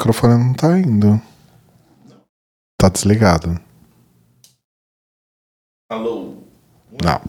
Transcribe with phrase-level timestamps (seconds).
[0.00, 1.20] microfone não tá indo.
[2.78, 3.60] Tá desligado.
[5.90, 6.36] Alô?
[7.04, 7.20] Não.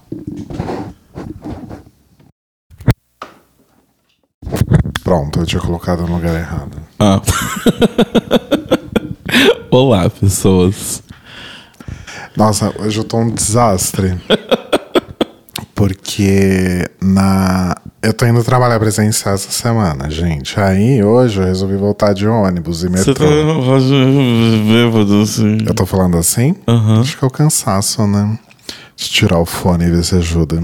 [5.03, 6.81] Pronto, eu tinha colocado no lugar errado.
[6.97, 7.21] Ah.
[9.69, 11.03] Olá, pessoas.
[12.37, 14.11] Nossa, hoje eu tô um desastre.
[15.81, 17.75] Porque na.
[18.03, 20.59] Eu tô indo trabalhar presencial essa semana, gente.
[20.59, 23.79] Aí hoje eu resolvi voltar de ônibus e Você tá metrô.
[24.67, 25.57] bêbado assim?
[25.65, 26.55] Eu tô falando assim?
[26.67, 27.01] Aham.
[27.01, 28.37] Acho que é o cansaço, né?
[28.95, 30.63] Deixa eu tirar o fone e ver se ajuda.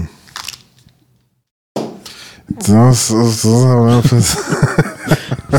[2.68, 4.38] Nossa, Você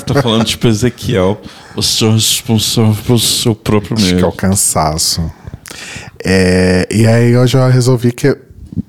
[0.06, 1.38] tá falando tipo Ezequiel.
[1.76, 4.32] Você é responsável pelo seu próprio acho que é o medo.
[4.38, 5.30] cansaço.
[6.24, 8.38] É, e aí hoje eu resolvi que.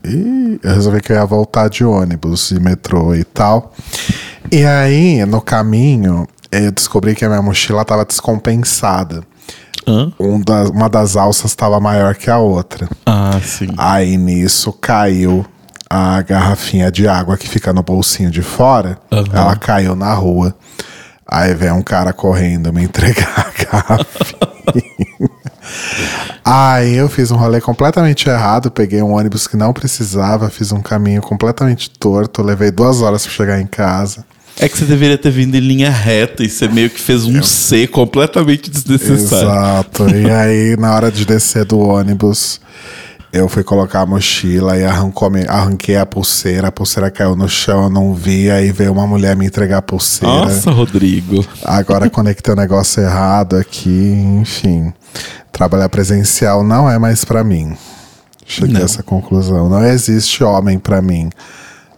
[0.04, 3.72] Ih, eu resolvi que eu ia voltar de ônibus, de metrô e tal.
[4.50, 9.22] E aí, no caminho, eu descobri que a minha mochila tava descompensada.
[9.86, 10.12] Hã?
[10.20, 12.88] Um das- uma das alças estava maior que a outra.
[13.06, 13.68] Ah, sim.
[13.78, 15.44] Aí nisso caiu
[15.88, 18.98] a garrafinha de água que fica no bolsinho de fora.
[19.10, 19.24] Aham.
[19.32, 20.54] Ela caiu na rua.
[21.30, 25.30] Aí vem um cara correndo me entregar a garrafinha.
[26.44, 30.80] Aí eu fiz um rolê completamente errado, peguei um ônibus que não precisava, fiz um
[30.80, 34.24] caminho completamente torto, levei duas horas pra chegar em casa.
[34.58, 37.40] É que você deveria ter vindo em linha reta e você meio que fez um
[37.44, 39.48] C completamente desnecessário.
[39.48, 40.08] Exato.
[40.10, 42.60] E aí, na hora de descer do ônibus,
[43.32, 46.68] eu fui colocar a mochila e arrancou, arranquei a pulseira.
[46.68, 48.50] A pulseira caiu no chão, eu não vi.
[48.50, 50.46] Aí veio uma mulher me entregar a pulseira.
[50.46, 51.44] Nossa, Rodrigo.
[51.64, 53.90] Agora conectei o negócio errado aqui,
[54.40, 54.92] enfim.
[55.52, 57.76] Trabalhar presencial não é mais pra mim.
[58.44, 59.68] Cheguei a essa conclusão.
[59.68, 61.30] Não existe homem pra mim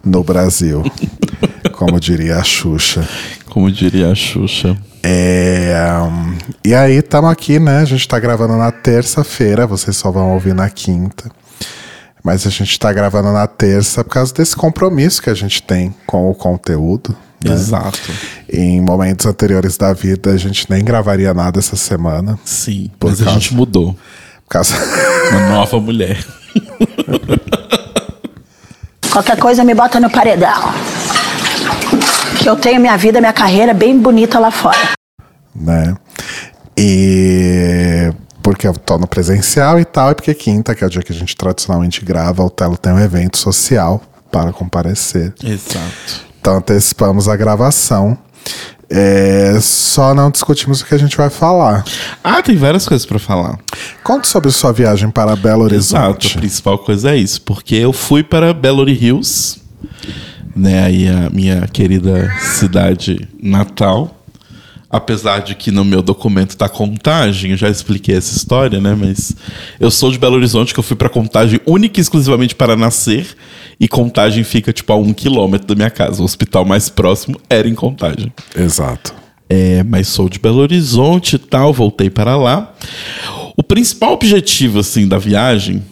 [0.03, 0.83] no Brasil.
[1.73, 3.07] como diria a Xuxa.
[3.49, 4.77] Como diria a Xuxa.
[5.05, 7.79] É, hum, e aí, estamos aqui, né?
[7.79, 11.29] A gente tá gravando na terça-feira, vocês só vão ouvir na quinta.
[12.23, 15.93] Mas a gente tá gravando na terça por causa desse compromisso que a gente tem
[16.07, 17.13] com o conteúdo.
[17.43, 17.51] né?
[17.51, 17.99] Exato.
[18.49, 22.39] Em momentos anteriores da vida, a gente nem gravaria nada essa semana.
[22.45, 22.89] Sim.
[22.97, 23.93] Por mas a causa- gente mudou.
[24.45, 24.73] Por causa...
[25.31, 26.23] Uma nova mulher.
[29.11, 30.73] Qualquer coisa me bota no paredão.
[32.43, 34.77] Que eu tenho minha vida, minha carreira bem bonita lá fora.
[35.55, 35.95] né?
[36.77, 38.11] E
[38.41, 41.13] porque eu tô no presencial e tal, e porque quinta, que é o dia que
[41.13, 45.33] a gente tradicionalmente grava, o Telo tem um evento social para comparecer.
[45.41, 46.25] Exato.
[46.41, 48.17] Então antecipamos a gravação.
[48.89, 51.85] É, só não discutimos o que a gente vai falar.
[52.21, 53.57] Ah, tem várias coisas pra falar.
[54.03, 56.37] Conte sobre sua viagem para Belo Exato, Horizonte.
[56.37, 59.62] a principal coisa é isso, porque eu fui para Belo Hills,
[60.55, 64.19] né, aí a minha querida cidade natal.
[64.89, 68.95] Apesar de que no meu documento tá contagem, eu já expliquei essa história, né?
[68.95, 69.35] Mas
[69.79, 73.35] eu sou de Belo Horizonte, que eu fui para contagem única e exclusivamente para nascer,
[73.79, 76.21] e contagem fica tipo a um quilômetro da minha casa.
[76.21, 78.31] O hospital mais próximo era em contagem.
[78.55, 79.15] Exato.
[79.49, 82.71] É, mas sou de Belo Horizonte e tal, voltei para lá.
[83.57, 85.83] O principal objetivo, assim, da viagem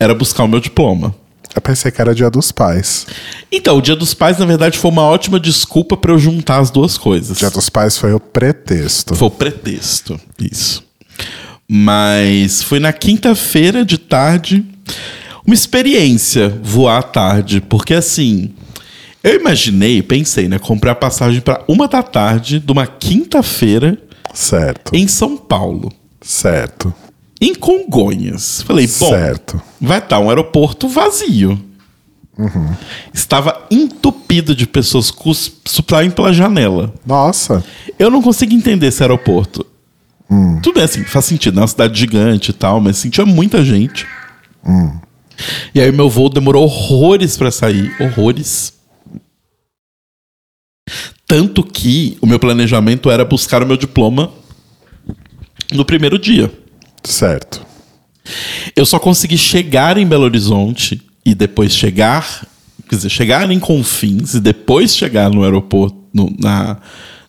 [0.00, 1.14] era buscar o meu diploma.
[1.58, 3.04] Eu pensei que era dia dos pais.
[3.50, 6.70] Então, o Dia dos Pais, na verdade, foi uma ótima desculpa para eu juntar as
[6.70, 7.36] duas coisas.
[7.36, 9.16] Dia dos pais foi o pretexto.
[9.16, 10.84] Foi o pretexto, isso.
[11.68, 14.64] Mas foi na quinta-feira de tarde.
[15.44, 18.52] Uma experiência voar à tarde, porque assim.
[19.24, 20.60] Eu imaginei, pensei, né?
[20.60, 23.98] Comprar passagem para uma da tarde de uma quinta-feira
[24.32, 24.94] Certo.
[24.94, 25.92] em São Paulo.
[26.22, 26.94] Certo.
[27.40, 28.62] Em Congonhas.
[28.62, 29.60] Falei, bom, Certo.
[29.80, 31.58] vai estar um aeroporto vazio.
[33.12, 35.12] Estava entupido de pessoas
[35.64, 36.94] suplaindo pela janela.
[37.04, 37.64] Nossa.
[37.98, 39.66] Eu não consigo entender esse aeroporto.
[40.62, 44.06] Tudo bem, assim, faz sentido, é uma cidade gigante e tal, mas tinha muita gente.
[45.74, 47.90] E aí meu voo demorou horrores pra sair.
[48.00, 48.74] Horrores.
[51.26, 54.30] Tanto que o meu planejamento era buscar o meu diploma
[55.72, 56.52] no primeiro dia.
[57.08, 57.64] Certo.
[58.76, 62.46] Eu só consegui chegar em Belo Horizonte e depois chegar,
[62.88, 66.76] quer dizer, chegar em Confins e depois chegar no aeroporto, no- na,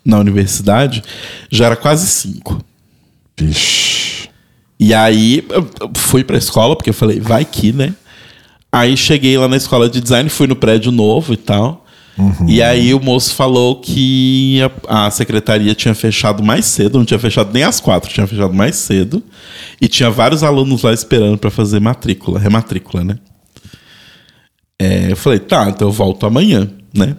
[0.04, 1.02] na universidade,
[1.50, 2.62] já era quase cinco.
[3.38, 4.30] Vixe.
[4.78, 5.46] E aí
[5.96, 7.94] fui pra escola, porque eu falei, vai que, né?
[8.72, 11.86] Aí cheguei lá na escola de design, fui no prédio novo e tal.
[12.48, 17.20] E aí o moço falou que a, a secretaria tinha fechado mais cedo, não tinha
[17.20, 19.24] fechado nem às quatro, tinha fechado mais cedo.
[19.80, 23.18] E tinha vários alunos lá esperando pra fazer matrícula, rematrícula, né?
[24.78, 27.16] É, eu falei, tá, então eu volto amanhã, né?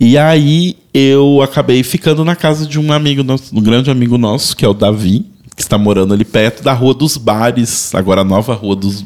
[0.00, 4.56] E aí eu acabei ficando na casa de um amigo nosso, um grande amigo nosso,
[4.56, 5.26] que é o Davi,
[5.56, 9.04] que está morando ali perto da Rua dos Bares, agora a nova Rua dos.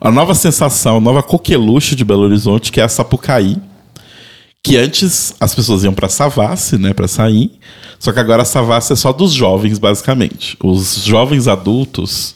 [0.00, 3.56] A nova sensação, a nova coqueluche de Belo Horizonte, que é a Sapucaí.
[4.64, 7.50] Que antes as pessoas iam para Savassi, né, para sair.
[7.98, 10.56] Só que agora a Savassi é só dos jovens, basicamente.
[10.62, 12.34] Os jovens adultos,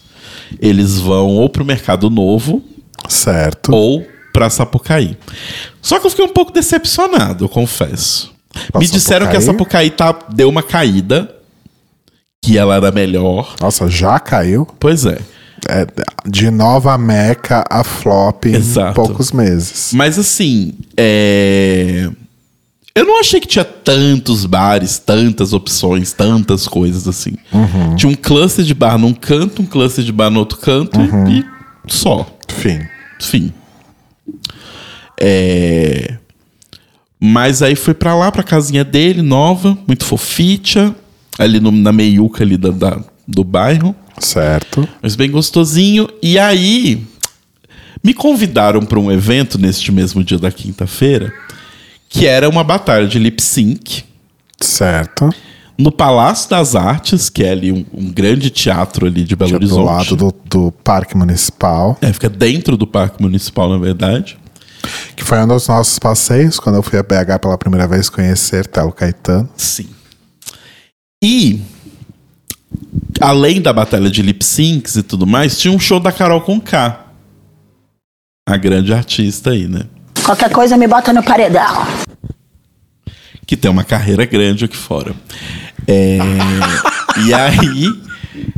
[0.60, 2.62] eles vão ou pro Mercado Novo,
[3.08, 3.72] Certo.
[3.72, 5.16] ou pra Sapucaí.
[5.80, 8.34] Só que eu fiquei um pouco decepcionado, eu confesso.
[8.72, 11.32] Pra Me disseram que a Sapucaí tá, deu uma caída,
[12.42, 13.54] que ela era melhor.
[13.60, 14.66] Nossa, já caiu.
[14.80, 15.18] Pois é.
[15.68, 15.86] É,
[16.28, 18.94] de nova Meca a flop em Exato.
[18.94, 19.90] poucos meses.
[19.94, 22.08] Mas assim, é...
[22.94, 27.34] eu não achei que tinha tantos bares, tantas opções, tantas coisas assim.
[27.96, 31.44] Tinha um cluster de bar num canto, um cluster de bar no outro canto e
[31.88, 32.26] só.
[32.48, 32.80] Fim.
[33.20, 33.52] Enfim.
[35.20, 36.16] É...
[37.18, 40.94] Mas aí fui pra lá, pra casinha dele, nova, muito foficha,
[41.38, 44.88] ali no- na meiuca ali da, da- do bairro, Certo.
[45.02, 46.08] mas bem gostosinho.
[46.22, 47.06] E aí
[48.02, 51.32] me convidaram pra um evento neste mesmo dia da quinta-feira,
[52.08, 54.04] que era uma batalha de lip sync
[54.60, 55.28] Certo.
[55.76, 59.56] no Palácio das Artes, que é ali um, um grande teatro ali de Belo Que
[59.56, 59.86] é do Horizonte.
[59.86, 61.98] lado do, do Parque Municipal.
[62.00, 64.38] É, fica dentro do Parque Municipal, na verdade.
[65.16, 68.66] Que foi um dos nossos passeios quando eu fui a BH pela primeira vez conhecer
[68.68, 69.48] Telo Caetano.
[69.56, 69.88] Sim.
[71.22, 71.60] E
[73.20, 76.60] além da batalha de lip syncs e tudo mais, tinha um show da Carol com
[76.60, 77.04] K.
[78.48, 79.82] A grande artista aí, né?
[80.24, 81.86] Qualquer coisa me bota no paredão.
[83.46, 85.14] Que tem uma carreira grande aqui fora.
[85.86, 86.18] É,
[87.26, 87.92] e aí,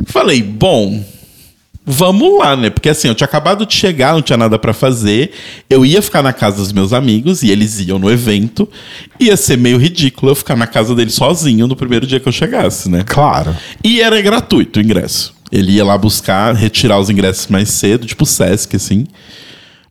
[0.07, 1.03] falei, bom,
[1.91, 2.69] vamos lá, né?
[2.69, 5.31] Porque assim, eu tinha acabado de chegar, não tinha nada pra fazer.
[5.67, 8.69] Eu ia ficar na casa dos meus amigos e eles iam no evento.
[9.19, 12.31] Ia ser meio ridículo eu ficar na casa deles sozinho no primeiro dia que eu
[12.31, 13.03] chegasse, né?
[13.05, 13.55] Claro.
[13.83, 15.33] E era gratuito o ingresso.
[15.51, 19.07] Ele ia lá buscar, retirar os ingressos mais cedo, tipo Sesc, assim.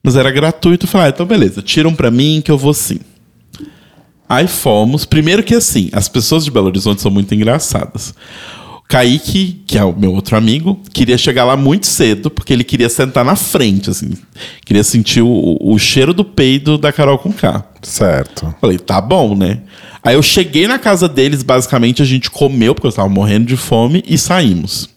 [0.01, 0.87] Mas era gratuito.
[0.87, 3.01] Eu falei, ah, então beleza, tiram pra mim que eu vou sim.
[4.29, 5.05] Aí fomos.
[5.05, 8.15] Primeiro que assim, as pessoas de Belo Horizonte são muito engraçadas.
[8.89, 12.89] Kaique, que é o meu outro amigo, queria chegar lá muito cedo, porque ele queria
[12.89, 14.13] sentar na frente, assim.
[14.65, 17.63] Queria sentir o, o cheiro do peido da Carol com K.
[17.83, 18.55] Certo.
[18.59, 19.61] Falei, tá bom, né?
[20.03, 23.59] Aí eu cheguei na casa deles, basicamente a gente comeu, porque eu estava morrendo de
[23.59, 24.89] fome, e saímos.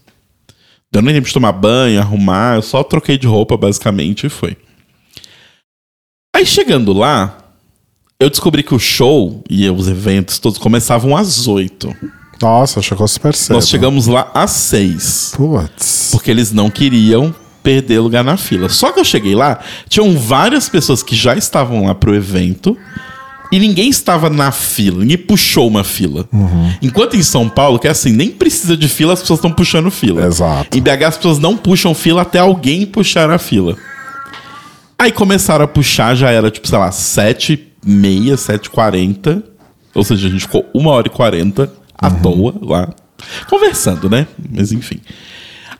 [0.89, 4.55] Deu nem tempo de tomar banho, arrumar, eu só troquei de roupa, basicamente, e foi.
[6.33, 7.37] Aí chegando lá,
[8.21, 11.93] eu descobri que o show e os eventos todos começavam às oito.
[12.41, 13.55] Nossa, chegou super cedo.
[13.55, 15.33] Nós chegamos lá às seis.
[15.35, 16.09] Putz.
[16.11, 18.69] Porque eles não queriam perder lugar na fila.
[18.69, 22.75] Só que eu cheguei lá, tinham várias pessoas que já estavam lá pro evento
[23.51, 26.27] e ninguém estava na fila, ninguém puxou uma fila.
[26.81, 29.91] Enquanto em São Paulo, que é assim, nem precisa de fila, as pessoas estão puxando
[29.91, 30.25] fila.
[30.25, 30.77] Exato.
[30.77, 33.75] Em BH as pessoas não puxam fila até alguém puxar a fila.
[34.97, 37.67] Aí começaram a puxar, já era tipo, sei lá, 7h30,
[38.35, 39.43] 7h40.
[39.93, 42.89] Ou seja, a gente ficou uma hora e 40 à toa lá,
[43.47, 44.27] conversando, né?
[44.49, 44.99] Mas enfim.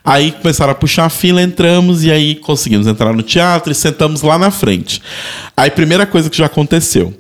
[0.04, 4.22] Aí começaram a puxar a fila, entramos e aí conseguimos entrar no teatro e sentamos
[4.22, 5.02] lá na frente.
[5.56, 7.14] Aí primeira coisa que já aconteceu.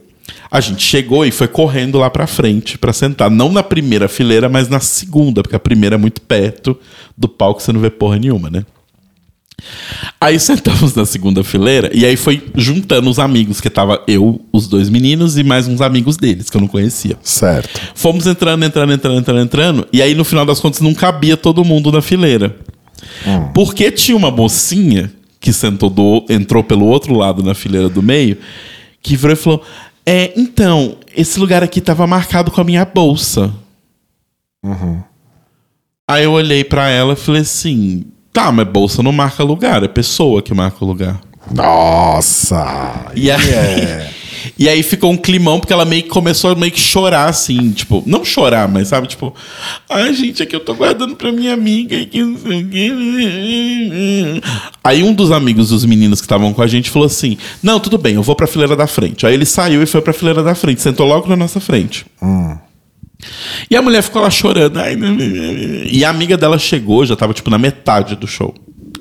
[0.49, 3.29] A gente chegou e foi correndo lá pra frente pra sentar.
[3.29, 6.77] Não na primeira fileira, mas na segunda, porque a primeira é muito perto
[7.17, 8.65] do palco, você não vê porra nenhuma, né?
[10.19, 14.67] Aí sentamos na segunda fileira e aí foi juntando os amigos, que tava eu, os
[14.67, 17.17] dois meninos e mais uns amigos deles, que eu não conhecia.
[17.23, 17.81] Certo.
[17.95, 19.87] Fomos entrando, entrando, entrando, entrando, entrando.
[19.91, 22.55] E aí, no final das contas, não cabia todo mundo na fileira.
[23.53, 28.37] Porque tinha uma mocinha que sentou do, entrou pelo outro lado na fileira do meio,
[29.01, 29.63] que virou e falou:
[30.05, 33.53] É, então, esse lugar aqui tava marcado com a minha bolsa.
[36.07, 39.87] Aí eu olhei pra ela e falei assim: Tá, mas bolsa não marca lugar, é
[39.87, 41.19] pessoa que marca o lugar.
[41.53, 43.07] Nossa.
[43.15, 44.09] E aí, É.
[44.57, 47.71] e aí ficou um climão, porque ela meio que começou a meio que chorar, assim,
[47.71, 49.33] tipo, não chorar, mas sabe, tipo,
[49.89, 51.95] ai, gente, aqui eu tô guardando pra minha amiga.
[51.95, 54.41] e que não sei o quê."
[54.83, 57.97] Aí um dos amigos dos meninos que estavam com a gente falou assim: Não, tudo
[57.97, 59.25] bem, eu vou pra fileira da frente.
[59.25, 62.05] Aí ele saiu e foi pra fileira da frente, sentou logo na nossa frente.
[63.69, 64.79] E a mulher ficou lá chorando.
[65.89, 68.53] E a amiga dela chegou, já tava, tipo, na metade do show.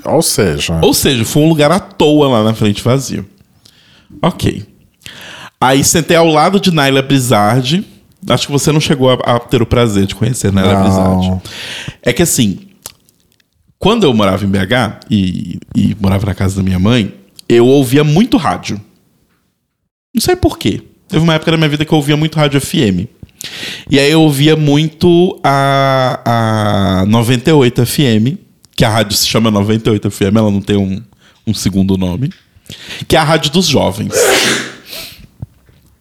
[0.04, 3.26] Ou seja, Ou seja, foi um lugar à toa lá na frente vazio.
[4.22, 4.64] Ok.
[5.60, 7.84] Aí sentei ao lado de Naila Brizard.
[8.28, 10.82] Acho que você não chegou a, a ter o prazer de conhecer Naila Não.
[10.82, 11.42] Brizard.
[12.02, 12.60] É que assim,
[13.78, 17.14] quando eu morava em BH e, e morava na casa da minha mãe,
[17.48, 18.80] eu ouvia muito rádio.
[20.14, 20.82] Não sei por quê.
[21.08, 23.06] Teve uma época da minha vida que eu ouvia muito rádio FM.
[23.90, 28.38] E aí eu ouvia muito a, a 98 FM,
[28.76, 31.02] que a rádio se chama 98 FM, ela não tem um,
[31.46, 32.30] um segundo nome,
[33.08, 34.12] que é a rádio dos jovens.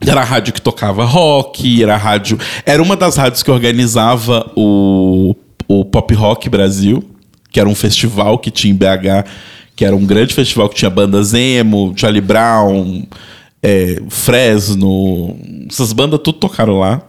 [0.05, 2.39] Era a rádio que tocava rock, era a rádio.
[2.65, 5.35] Era uma das rádios que organizava o,
[5.67, 7.03] o Pop Rock Brasil,
[7.51, 9.29] que era um festival que tinha em BH,
[9.75, 13.03] que era um grande festival que tinha bandas emo, Charlie Brown,
[13.61, 15.37] é, Fresno,
[15.69, 17.01] essas bandas tudo tocaram lá.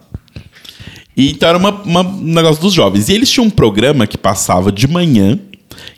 [1.17, 3.09] E, então era uma, uma, um negócio dos jovens.
[3.09, 5.38] E eles tinham um programa que passava de manhã,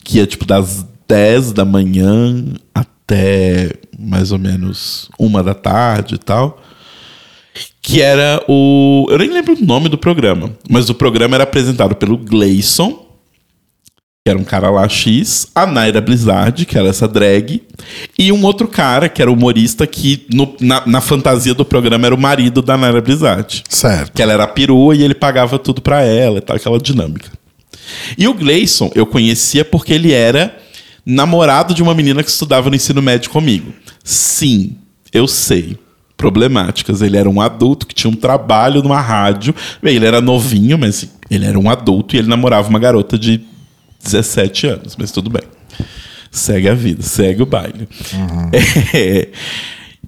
[0.04, 6.19] que ia tipo das 10 da manhã até mais ou menos uma da tarde e
[6.19, 6.61] tal
[7.83, 9.07] que era o.
[9.11, 13.04] Eu nem lembro o nome do programa, mas o programa era apresentado pelo Gleison,
[14.25, 17.61] que era um cara lá X, a Naira Blizzard, que era essa drag,
[18.17, 22.14] e um outro cara, que era humorista, que no, na, na, fantasia do programa era
[22.14, 23.64] o marido da Naira Blizzard.
[23.69, 24.12] Certo.
[24.12, 27.33] Que ela era perua e ele pagava tudo pra ela e tal, aquela dinâmica.
[28.17, 30.57] E o Gleison eu conhecia porque ele era
[31.05, 33.73] namorado de uma menina que estudava no ensino médio comigo.
[34.05, 34.76] Sim,
[35.12, 35.76] eu sei
[36.17, 37.02] problemáticas.
[37.02, 39.52] Ele era um adulto que tinha um trabalho numa rádio.
[39.83, 43.41] Ele era novinho, mas ele era um adulto e ele namorava uma garota de
[44.02, 45.42] 17 anos, mas tudo bem.
[46.30, 47.88] Segue a vida, segue o baile.
[48.14, 48.50] Uhum.
[48.94, 49.28] É,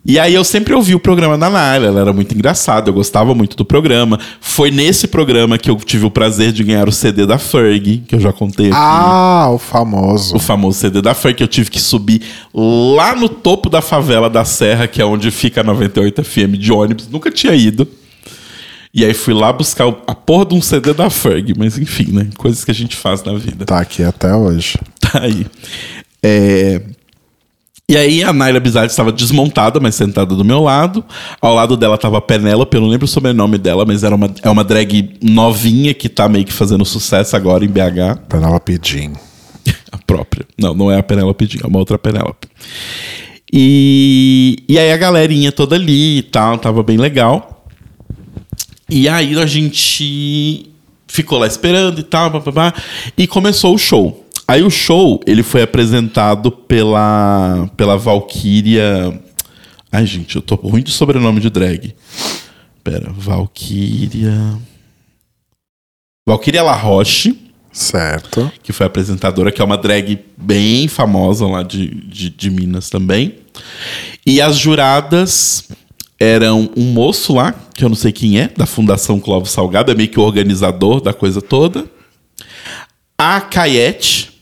[0.07, 3.35] e aí eu sempre ouvi o programa da Naila, ela era muito engraçada, eu gostava
[3.35, 4.21] muito do programa.
[4.39, 8.15] Foi nesse programa que eu tive o prazer de ganhar o CD da Ferg, que
[8.15, 8.77] eu já contei aqui.
[8.79, 10.37] Ah, o famoso.
[10.37, 12.21] O famoso CD da Ferg, que eu tive que subir
[12.53, 16.71] lá no topo da favela da Serra, que é onde fica a 98 FM de
[16.71, 17.09] ônibus.
[17.09, 17.89] Nunca tinha ido.
[18.95, 22.29] E aí fui lá buscar a porra de um CD da Ferg, mas enfim, né?
[22.39, 23.65] Coisas que a gente faz na vida.
[23.65, 24.79] Tá aqui até hoje.
[25.01, 25.47] Tá aí.
[26.23, 26.81] É...
[27.89, 31.05] E aí a Naila Bizarre estava desmontada, mas sentada do meu lado.
[31.43, 34.33] Ao lado dela estava a Penélope, eu não lembro o sobrenome dela, mas era uma,
[34.43, 38.21] é uma drag novinha que tá meio que fazendo sucesso agora em BH.
[38.29, 39.13] Penélope Jean.
[39.93, 40.47] a própria.
[40.57, 42.49] Não, não é a Penélope Jean, é uma outra Penélope.
[43.53, 47.54] E, e aí a galerinha toda ali e tal, tava bem legal.
[48.89, 50.71] E aí a gente
[51.07, 52.75] ficou lá esperando e tal, blá,
[53.17, 54.25] e começou o show.
[54.47, 59.19] Aí o show, ele foi apresentado pela pela Valkyria.
[59.91, 61.95] Ai, gente, eu tô ruim de sobrenome de drag.
[62.83, 64.59] Pera, Valkyria.
[66.29, 67.39] Valkyria La Roche.
[67.73, 68.53] Certo.
[68.63, 73.37] Que foi apresentadora, que é uma drag bem famosa lá de, de, de Minas também.
[74.27, 75.69] E as juradas
[76.19, 79.95] eram um moço lá, que eu não sei quem é, da Fundação Clóvis Salgado, é
[79.95, 81.85] meio que o organizador da coisa toda.
[83.19, 84.33] A Caiete,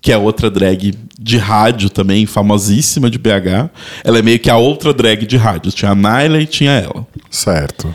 [0.00, 3.70] que é outra drag de rádio também, famosíssima de BH.
[4.02, 5.70] Ela é meio que a outra drag de rádio.
[5.70, 7.06] Tinha a Naila e tinha ela.
[7.30, 7.94] Certo.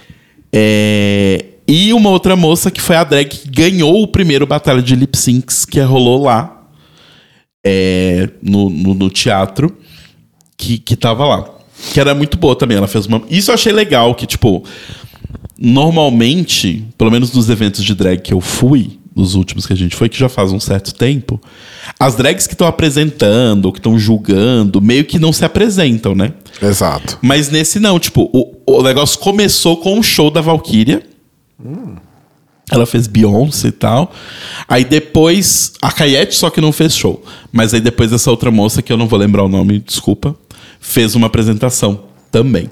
[0.54, 1.46] É...
[1.68, 5.18] E uma outra moça que foi a drag que ganhou o primeiro Batalha de Lip
[5.18, 6.66] Syncs que rolou lá
[7.66, 8.30] é...
[8.42, 9.78] no, no, no, teatro,
[10.58, 11.57] que, que tava lá.
[11.94, 12.78] Que era muito boa também.
[12.78, 13.22] Ela fez uma.
[13.30, 14.64] Isso eu achei legal, que, tipo,
[15.58, 19.96] normalmente, pelo menos nos eventos de drag que eu fui, dos últimos que a gente
[19.96, 21.42] foi, que já faz um certo tempo,
[22.00, 26.34] as drags que estão apresentando, que estão julgando, meio que não se apresentam, né?
[26.62, 27.18] Exato.
[27.22, 31.02] Mas nesse não, tipo, o, o negócio começou com o show da Valkyria.
[31.60, 31.96] Hum.
[32.70, 34.14] Ela fez Beyoncé e tal.
[34.68, 37.24] Aí depois, a Caiete só que não fez show.
[37.52, 40.36] Mas aí depois essa outra moça, que eu não vou lembrar o nome, desculpa,
[40.80, 42.70] fez uma apresentação também.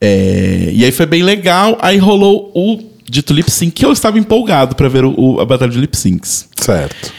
[0.00, 1.78] É, e aí foi bem legal.
[1.80, 5.44] Aí rolou o dito lip sync, que eu estava empolgado para ver o, o, a
[5.44, 6.48] batalha de lip syncs.
[6.56, 7.12] Certo.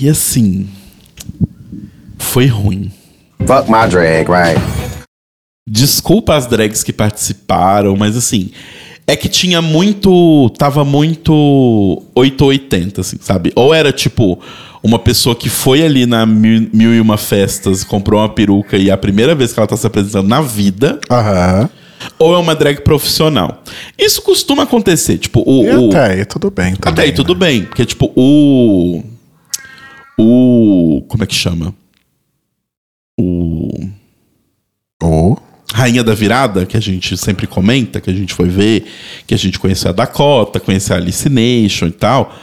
[0.00, 0.68] E assim.
[2.18, 2.92] Foi ruim.
[3.46, 4.60] Fuck my drag, right?
[5.68, 8.50] Desculpa as drags que participaram, mas assim.
[9.06, 10.50] É que tinha muito.
[10.56, 11.32] Tava muito
[12.14, 13.52] 880, assim, sabe?
[13.56, 14.40] Ou era tipo
[14.82, 18.88] uma pessoa que foi ali na mil, mil, e uma festas, comprou uma peruca e
[18.88, 20.98] é a primeira vez que ela tá se apresentando na vida.
[21.10, 21.68] Aham.
[22.18, 23.62] Ou é uma drag profissional.
[23.98, 25.64] Isso costuma acontecer, tipo, o.
[25.64, 26.92] E o até aí tudo bem também.
[26.92, 27.40] Até aí tudo né?
[27.40, 27.64] bem.
[27.64, 29.02] Porque, tipo, o.
[30.18, 31.02] O.
[31.08, 31.74] Como é que chama?
[33.18, 33.86] O.
[35.02, 35.36] O.
[35.72, 38.86] Rainha da Virada, que a gente sempre comenta, que a gente foi ver,
[39.26, 42.34] que a gente conheceu a Dakota, conheceu a Alice Nation e tal.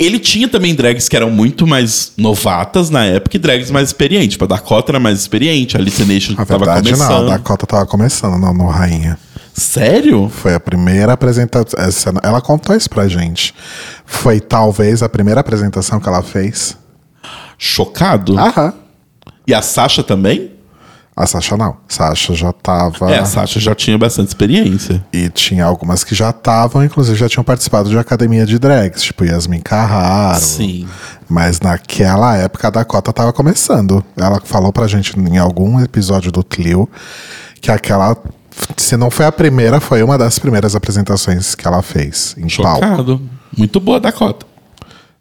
[0.00, 4.30] Ele tinha também drags que eram muito mais novatas na época e drags mais experientes.
[4.30, 7.10] Tipo, a Dakota era mais experiente, a Alice Nation a tava verdade, começando.
[7.10, 9.18] Não, a Dakota tava começando não, no Rainha.
[9.52, 10.30] Sério?
[10.30, 12.14] Foi a primeira apresentação.
[12.22, 13.54] Ela contou isso pra gente.
[14.06, 16.78] Foi talvez a primeira apresentação que ela fez.
[17.58, 18.38] Chocado?
[18.38, 18.72] Aham.
[19.46, 20.52] E a Sasha também?
[21.20, 21.76] A Sasha não.
[21.86, 23.12] Sasha já tava.
[23.12, 25.04] É, a Sasha já tinha bastante experiência.
[25.12, 29.26] E tinha algumas que já estavam, inclusive já tinham participado de academia de drags, tipo
[29.26, 30.40] Yasmin Carraro.
[30.40, 30.88] Sim.
[31.28, 34.02] Mas naquela época a Dakota tava começando.
[34.16, 36.88] Ela falou pra gente em algum episódio do Clio
[37.60, 38.16] que aquela.
[38.78, 42.86] Se não foi a primeira, foi uma das primeiras apresentações que ela fez em palco.
[42.86, 43.20] Chocado.
[43.54, 44.46] Muito boa a Dakota.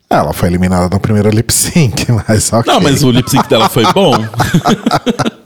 [0.10, 2.72] Ela foi eliminada no primeiro lip sync, mas ok.
[2.72, 4.14] Não, mas o lip sync dela foi bom.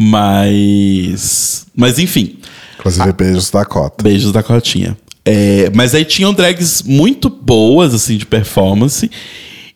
[0.00, 1.66] mas.
[1.74, 2.38] Mas enfim.
[2.78, 4.04] Inclusive, beijos Dakota.
[4.04, 4.96] Beijos da Cotinha.
[5.24, 9.10] É, mas aí tinham drags muito boas, assim, de performance.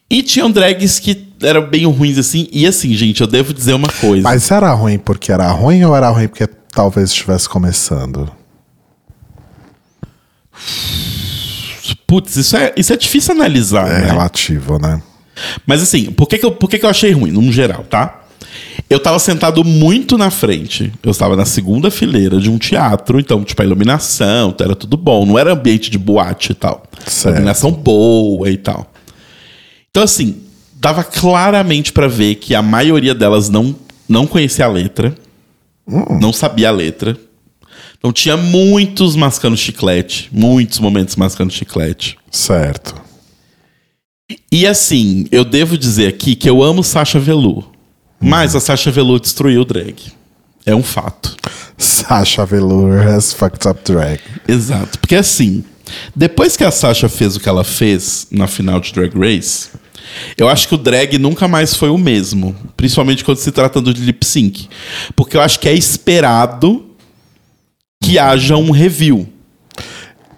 [0.09, 2.49] E tinham drags que eram bem ruins, assim.
[2.53, 4.23] E assim, gente, eu devo dizer uma coisa.
[4.23, 8.31] Mas era ruim porque era ruim ou era ruim porque talvez estivesse começando?
[12.07, 14.07] Putz, isso é, isso é difícil analisar, É né?
[14.07, 15.03] relativo, né?
[15.67, 18.22] Mas assim, por que, que, eu, por que, que eu achei ruim, no geral, tá?
[18.89, 20.93] Eu tava sentado muito na frente.
[21.03, 25.25] Eu estava na segunda fileira de um teatro, então, tipo, a iluminação, era tudo bom.
[25.25, 26.85] Não era ambiente de boate e tal.
[27.07, 27.37] Certo.
[27.37, 28.93] Iluminação boa e tal.
[29.91, 30.43] Então, assim,
[30.75, 33.75] dava claramente pra ver que a maioria delas não,
[34.09, 35.15] não conhecia a letra,
[36.21, 37.17] não sabia a letra.
[37.97, 42.19] Então tinha muitos mascando chiclete, muitos momentos mascando chiclete.
[42.33, 43.01] Certo.
[44.51, 47.72] E assim, eu devo dizer aqui que eu amo Sasha Velour.
[48.23, 49.97] Mas a Sasha Velour destruiu o drag.
[50.65, 51.37] É um fato.
[51.77, 54.21] Sasha Velour has fucked up drag.
[54.47, 54.99] Exato.
[54.99, 55.65] Porque assim,
[56.15, 59.71] depois que a Sasha fez o que ela fez na final de Drag Race,
[60.37, 62.55] eu acho que o drag nunca mais foi o mesmo.
[62.77, 64.69] Principalmente quando se tratando de lip sync.
[65.17, 66.87] Porque eu acho que é esperado
[68.03, 69.29] que haja um review.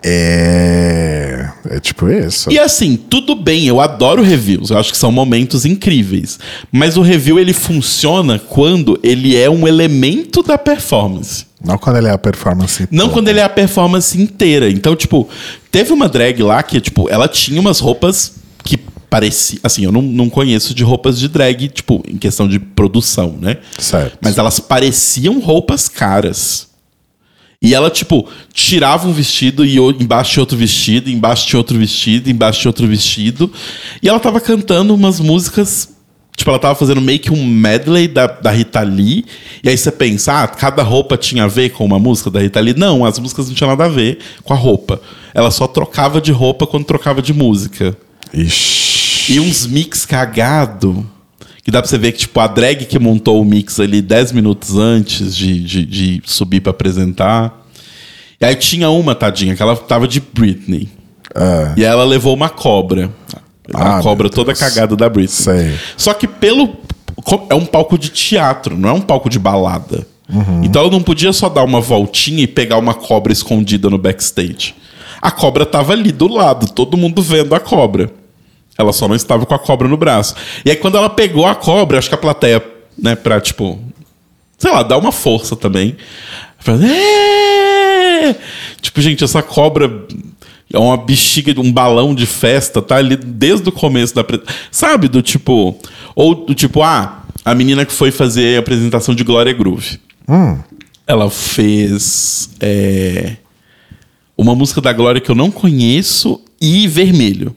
[0.03, 1.24] É.
[1.71, 2.51] É tipo isso.
[2.51, 6.39] E assim, tudo bem, eu adoro reviews, eu acho que são momentos incríveis.
[6.71, 11.47] Mas o review ele funciona quando ele é um elemento da performance.
[11.65, 12.89] Não quando ele é a performance.
[12.91, 13.13] Não toda.
[13.15, 14.71] quando ele é a performance inteira.
[14.71, 15.29] Então, tipo,
[15.71, 18.77] teve uma drag lá que, tipo, ela tinha umas roupas que
[19.09, 19.61] parecia.
[19.63, 23.59] Assim, eu não, não conheço de roupas de drag, tipo, em questão de produção, né?
[23.79, 24.19] Certo.
[24.21, 26.69] Mas elas pareciam roupas caras.
[27.65, 32.29] E ela, tipo, tirava um vestido e embaixo tinha outro vestido, embaixo tinha outro vestido,
[32.29, 33.51] embaixo tinha outro vestido.
[34.03, 35.89] E ela tava cantando umas músicas.
[36.37, 39.25] Tipo, ela tava fazendo meio que um medley da, da Rita Lee.
[39.63, 42.61] E aí você pensa, ah, cada roupa tinha a ver com uma música da Rita
[42.61, 42.75] Lee.
[42.75, 45.01] Não, as músicas não tinham nada a ver com a roupa.
[45.33, 47.97] Ela só trocava de roupa quando trocava de música.
[48.35, 49.33] Ixi.
[49.33, 51.09] E uns mix cagado.
[51.65, 54.33] Que dá pra você ver que, tipo, a drag que montou o mix ali 10
[54.33, 57.65] minutos antes de, de, de subir pra apresentar.
[58.41, 60.89] E aí tinha uma, tadinha, que ela tava de Britney.
[61.35, 63.11] Ah, E aí ela levou uma cobra.
[63.73, 65.29] A Ah, cobra meu toda cagada da Britney.
[65.69, 65.75] Sei.
[65.97, 66.77] Só que pelo.
[67.49, 70.07] É um palco de teatro, não é um palco de balada.
[70.63, 74.75] Então ela não podia só dar uma voltinha e pegar uma cobra escondida no backstage.
[75.21, 78.11] A cobra tava ali do lado, todo mundo vendo a cobra.
[78.79, 80.35] Ela só não estava com a cobra no braço.
[80.65, 82.63] E aí quando ela pegou a cobra, acho que a plateia,
[82.99, 83.79] né, pra tipo.
[84.59, 85.97] Sei lá, dar uma força também.
[86.59, 88.35] Fala, "É!"
[88.81, 90.07] Tipo, gente, essa cobra
[90.73, 94.25] é uma bexiga de um balão de festa, tá ali desde o começo da.
[94.71, 95.09] Sabe?
[95.09, 95.77] Do tipo.
[96.15, 99.99] Ou do tipo, ah, a menina que foi fazer a apresentação de Glória Groove.
[101.07, 102.49] Ela fez.
[102.61, 103.37] é,
[104.37, 107.55] uma música da Glória que eu não conheço e vermelho.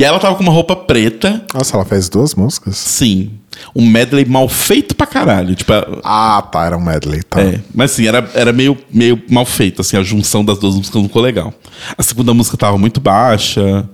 [0.00, 2.76] E ela tava com uma roupa preta, Nossa, ela fez duas músicas?
[2.76, 3.32] sim.
[3.74, 5.52] Um medley mal feito pra caralho.
[5.56, 5.72] Tipo,
[6.04, 6.64] Ah, tá.
[6.64, 7.40] Era um medley, tá.
[7.40, 11.02] é, mas assim, era, era meio, meio mal feito, assim, a junção das duas músicas
[11.02, 11.52] não ficou legal.
[11.96, 13.88] A segunda música tava muito baixa,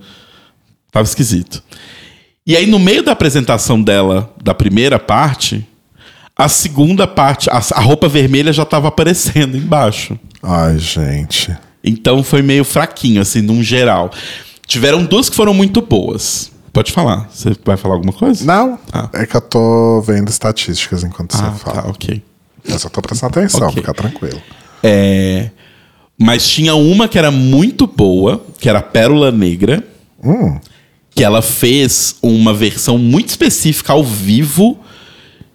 [0.92, 1.62] tava esquisito.
[2.46, 5.66] E aí, no meio da apresentação dela, da primeira parte,
[6.36, 10.18] a segunda parte, a, a roupa vermelha já tava aparecendo embaixo.
[10.42, 11.56] Ai, gente.
[11.82, 14.10] Então foi meio fraquinho, assim, num geral.
[14.66, 16.50] Tiveram duas que foram muito boas.
[16.72, 17.28] Pode falar.
[17.32, 18.44] Você vai falar alguma coisa?
[18.44, 19.08] Não, Ah.
[19.12, 21.82] é que eu tô vendo estatísticas enquanto Ah, você fala.
[21.82, 22.22] tá, ok.
[22.64, 23.74] Eu só tô prestando atenção, Ok.
[23.82, 24.40] fica tranquilo.
[24.82, 25.50] É,
[26.18, 29.86] mas tinha uma que era muito boa, que era a Pérola Negra,
[30.22, 30.58] Hum,
[31.10, 34.78] que ela fez uma versão muito específica ao vivo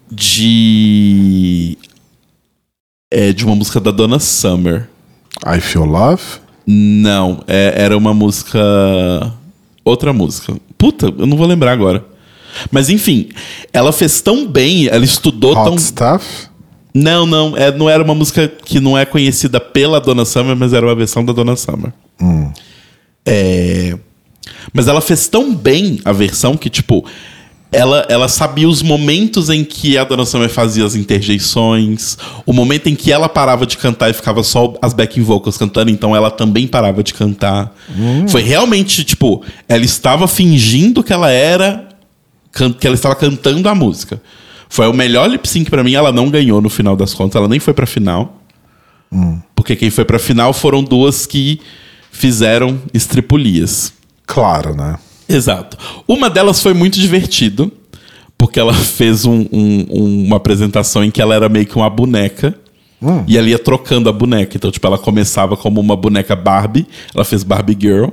[0.09, 1.77] de.
[3.11, 4.87] É, de uma música da Donna Summer.
[5.45, 6.21] I Feel Love?
[6.71, 8.59] Não, é- era uma música.
[9.83, 10.55] Outra música.
[10.77, 12.05] Puta, eu não vou lembrar agora.
[12.71, 13.29] Mas enfim,
[13.73, 15.77] ela fez tão bem, ela estudou Hot tão.
[15.79, 16.47] Stuff?
[16.93, 20.71] Não, não, é, não era uma música que não é conhecida pela Donna Summer, mas
[20.71, 21.91] era uma versão da Donna Summer.
[23.25, 23.97] É,
[24.73, 27.03] Mas ela fez tão bem a versão que, tipo,
[27.71, 32.87] ela, ela sabia os momentos em que a Dona Summer fazia as interjeições, o momento
[32.87, 36.31] em que ela parava de cantar e ficava só as backing vocals cantando, então ela
[36.31, 37.75] também parava de cantar.
[38.27, 41.87] Foi realmente, tipo, ela estava fingindo que ela era.
[42.79, 44.19] que ela estava cantando a música.
[44.67, 47.47] Foi o melhor lip sync pra mim, ela não ganhou no final das contas, ela
[47.47, 48.41] nem foi pra final.
[49.55, 51.59] Porque quem foi pra final foram duas que
[52.11, 53.93] fizeram estripulias.
[54.25, 54.97] Claro, né?
[55.29, 55.77] Exato.
[56.07, 57.71] Uma delas foi muito divertido,
[58.37, 61.89] porque ela fez um- um- um- uma apresentação em que ela era meio que uma
[61.89, 62.55] boneca.
[63.27, 64.57] E ela ia trocando a boneca.
[64.57, 66.85] Então, tipo, ela começava como uma boneca Barbie.
[67.15, 68.07] Ela fez Barbie Girl.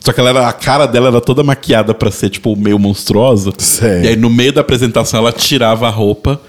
[0.00, 3.52] Só que ela era, a cara dela era toda maquiada pra ser, tipo, meio monstruosa.
[3.58, 4.02] Sei.
[4.02, 6.40] E aí, no meio da apresentação, ela tirava a roupa.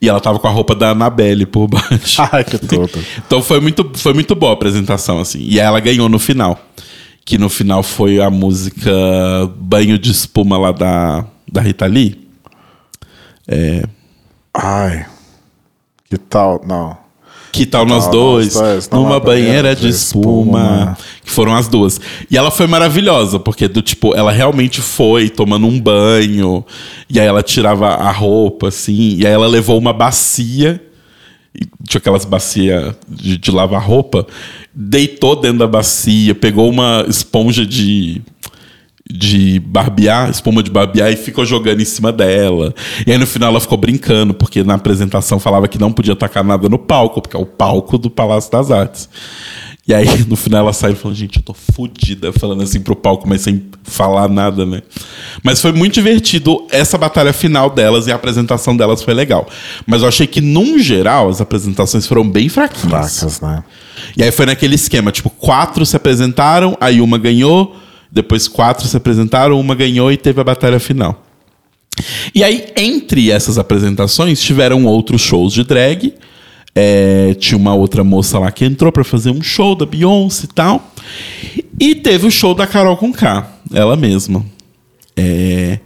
[0.00, 2.22] E ela tava com a roupa da Annabelle por baixo.
[2.30, 2.90] Ai, que tudo.
[3.26, 5.38] Então foi muito, foi muito boa a apresentação, assim.
[5.42, 6.60] E aí ela ganhou no final.
[7.24, 8.90] Que no final foi a música
[9.56, 12.28] Banho de Espuma lá da, da Rita Lee.
[14.54, 15.06] Ai.
[16.10, 16.60] Que tal?
[16.66, 17.02] Não.
[17.52, 18.54] Que tal nós tal dois?
[18.54, 20.96] nós dois numa banheira de espuma.
[21.22, 22.00] Que foram as duas.
[22.30, 26.64] E ela foi maravilhosa, porque do tipo, ela realmente foi tomando um banho.
[27.10, 29.16] E aí ela tirava a roupa, assim.
[29.18, 30.82] E aí ela levou uma bacia.
[31.86, 34.26] Tinha aquelas bacias de, de lavar roupa.
[34.74, 38.22] Deitou dentro da bacia, pegou uma esponja de
[39.14, 42.74] de barbear, espuma de barbear, e ficou jogando em cima dela.
[43.06, 46.42] E aí no final ela ficou brincando, porque na apresentação falava que não podia tacar
[46.42, 49.08] nada no palco, porque é o palco do Palácio das Artes.
[49.86, 53.28] E aí no final ela saiu falando, gente, eu tô fodida, falando assim pro palco,
[53.28, 54.82] mas sem falar nada, né?
[55.42, 59.48] Mas foi muito divertido essa batalha final delas e a apresentação delas foi legal.
[59.86, 63.18] Mas eu achei que, num geral, as apresentações foram bem fraquinhas.
[63.18, 63.64] Fracas, né?
[64.16, 67.76] E aí foi naquele esquema, tipo, quatro se apresentaram, aí uma ganhou,
[68.10, 71.24] depois quatro se apresentaram, uma ganhou e teve a batalha final.
[72.34, 76.14] E aí, entre essas apresentações, tiveram outros shows de drag.
[76.74, 80.48] É, tinha uma outra moça lá que entrou pra fazer um show da Beyoncé e
[80.48, 80.82] tal.
[81.78, 84.44] E teve o show da Carol com K, ela mesma.
[85.16, 85.78] É,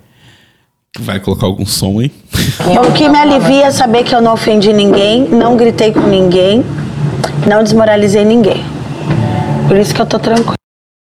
[0.99, 2.11] Vai colocar algum som aí?
[2.89, 6.65] O que me alivia é saber que eu não ofendi ninguém, não gritei com ninguém,
[7.47, 8.65] não desmoralizei ninguém.
[9.69, 10.55] Por isso que eu tô tranquila.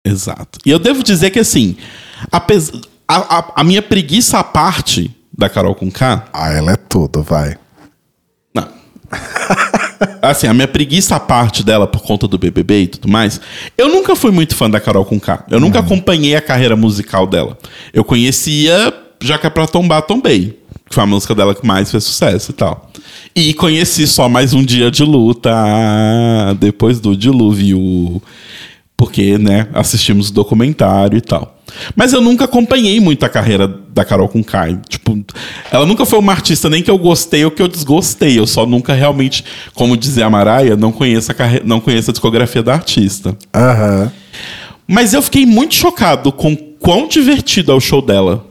[0.07, 0.59] Exato.
[0.65, 1.77] E eu devo dizer que, assim,
[2.31, 2.39] a,
[3.09, 6.25] a- a minha preguiça à parte da Carol com K.
[6.33, 7.57] Ah, ela é tudo, vai.
[8.55, 8.69] Não.
[10.23, 13.41] assim, a minha preguiça à parte dela por conta do BBB e tudo mais.
[13.77, 15.45] Eu nunca fui muito fã da Carol com K.
[15.51, 17.59] Eu nunca acompanhei a carreira musical dela.
[17.93, 20.59] Eu conhecia Já que é pra tombar, tombei.
[20.89, 22.91] Que foi a música dela que mais fez sucesso e tal.
[23.37, 25.53] E conheci só mais um dia de luta
[26.59, 28.21] depois do dilúvio.
[28.97, 31.60] Porque, né, assistimos o documentário e tal.
[31.95, 34.79] Mas eu nunca acompanhei muito a carreira da Carol com Kai.
[34.89, 35.19] Tipo,
[35.71, 38.39] ela nunca foi uma artista nem que eu gostei ou que eu desgostei.
[38.39, 41.63] Eu só nunca realmente, como dizia a Maraia, não conheço a, carre...
[41.65, 43.37] não conheço a discografia da artista.
[43.55, 44.13] Aham.
[44.87, 48.45] Mas eu fiquei muito chocado com quão divertido é o show dela.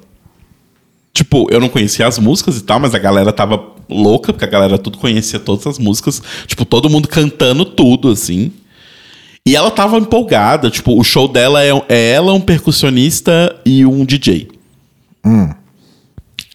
[1.13, 4.49] Tipo, eu não conhecia as músicas e tal, mas a galera tava louca, porque a
[4.49, 6.21] galera tudo conhecia todas as músicas.
[6.47, 8.53] Tipo, todo mundo cantando tudo, assim.
[9.49, 10.69] E ela tava empolgada.
[10.69, 14.47] Tipo, o show dela é, é ela, um percussionista e um DJ.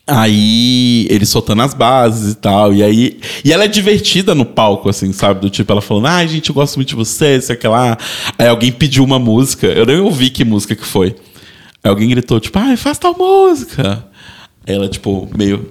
[0.06, 2.72] Aí, ele soltando as bases e tal.
[2.72, 3.18] E aí.
[3.44, 5.40] E ela é divertida no palco, assim, sabe?
[5.40, 7.98] Do tipo, ela falando, ai, gente, eu gosto muito de você, sei que lá.
[8.38, 9.66] Aí alguém pediu uma música.
[9.66, 11.16] Eu nem ouvi que música que foi.
[11.82, 14.06] Aí alguém gritou, tipo, ai, faz tal música.
[14.64, 15.68] Aí ela, tipo, meio.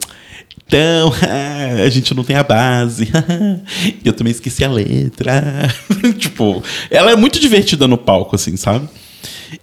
[0.67, 1.13] Então,
[1.85, 3.09] a gente não tem a base.
[4.03, 5.69] eu também esqueci a letra.
[6.17, 8.87] tipo, ela é muito divertida no palco, assim, sabe?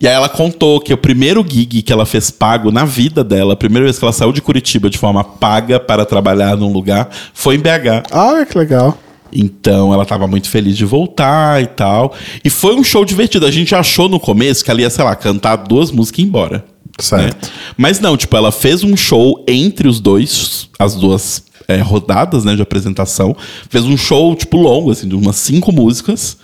[0.01, 3.55] E aí ela contou que o primeiro gig que ela fez pago na vida dela,
[3.55, 7.09] a primeira vez que ela saiu de Curitiba de forma paga para trabalhar num lugar,
[7.35, 8.07] foi em BH.
[8.13, 8.97] Ah, que legal.
[9.33, 12.15] Então ela tava muito feliz de voltar e tal.
[12.45, 13.47] E foi um show divertido.
[13.47, 16.27] A gente achou no começo que ela ia, sei lá, cantar duas músicas e ir
[16.27, 16.65] embora.
[17.03, 17.47] Certo.
[17.47, 17.53] né?
[17.77, 22.55] Mas não, tipo, ela fez um show entre os dois, as duas é, rodadas, né,
[22.57, 23.37] de apresentação.
[23.69, 26.37] Fez um show, tipo, longo, assim, de umas cinco músicas.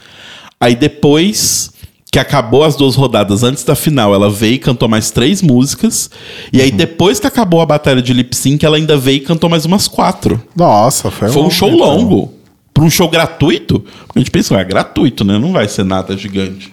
[0.60, 1.70] Aí depois
[2.10, 6.08] que acabou as duas rodadas, antes da final, ela veio e cantou mais três músicas.
[6.52, 9.50] E aí depois que acabou a batalha de lip sync, ela ainda veio e cantou
[9.50, 10.42] mais umas quatro.
[10.56, 11.78] Nossa, foi, Foi um show então.
[11.86, 12.32] longo.
[12.72, 15.38] Para um show gratuito, a gente pensa, "Ah, é gratuito, né?
[15.38, 16.72] Não vai ser nada gigante.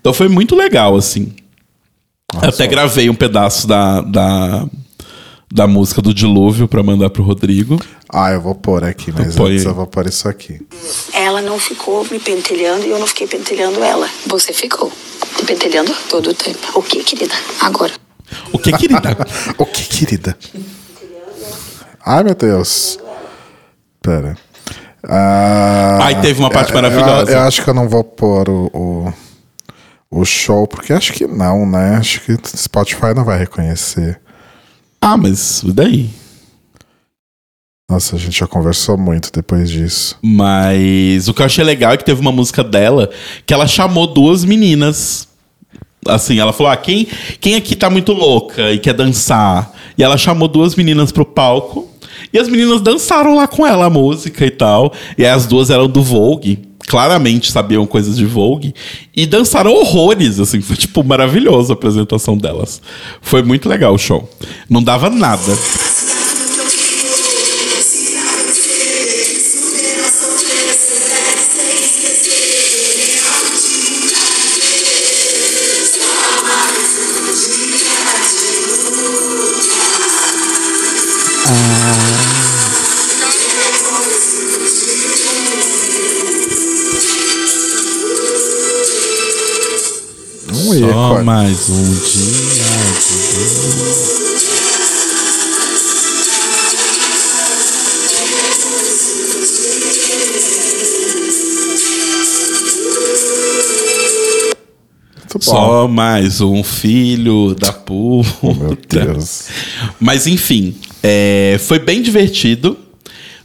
[0.00, 1.32] Então foi muito legal, assim.
[2.42, 4.66] Eu Até gravei um pedaço da, da,
[5.52, 7.80] da música do Dilúvio para mandar pro Rodrigo.
[8.08, 9.70] Ah, eu vou pôr aqui, mas Põe antes aí.
[9.70, 10.60] eu vou pôr isso aqui.
[11.12, 14.08] Ela não ficou me pentelhando e eu não fiquei pentelhando ela.
[14.26, 14.92] Você ficou
[15.36, 15.92] Te pentelhando?
[16.08, 16.58] todo o tempo.
[16.74, 17.34] O que, querida?
[17.60, 17.92] Agora.
[18.52, 19.16] O que, querida?
[19.58, 20.36] O que, querida?
[22.04, 22.98] Ai, meu Deus.
[24.02, 24.36] Pera.
[25.06, 27.30] Ah, Ai, teve uma parte eu- maravilhosa.
[27.32, 29.12] Eu, eu acho que eu não vou pôr o, o,
[30.14, 31.96] o show, porque acho que não, né?
[31.96, 34.20] Acho que Spotify não vai reconhecer.
[35.00, 36.08] Ah, mas e daí?
[37.90, 40.16] Nossa, a gente já conversou muito depois disso.
[40.22, 43.10] Mas o que eu achei legal é que teve uma música dela
[43.44, 45.28] que ela chamou duas meninas.
[46.06, 47.08] Assim, ela falou: ah, quem,
[47.40, 49.74] quem aqui tá muito louca e quer dançar?
[49.98, 51.90] E ela chamou duas meninas pro palco.
[52.32, 54.92] E as meninas dançaram lá com ela a música e tal.
[55.18, 56.73] E as duas eram do Vogue.
[56.86, 58.74] Claramente sabiam coisas de Vogue.
[59.16, 60.60] E dançaram horrores, assim.
[60.60, 62.80] Foi, tipo, maravilhoso a apresentação delas.
[63.22, 64.28] Foi muito legal o show.
[64.68, 65.56] Não dava nada.
[91.04, 92.64] Só mais um dia
[92.98, 93.74] de
[105.34, 105.40] bom.
[105.40, 108.24] Só mais um filho da puta.
[108.42, 109.48] Meu Deus.
[110.00, 112.78] Mas enfim, é, foi bem divertido.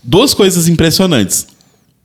[0.01, 1.45] Duas coisas impressionantes.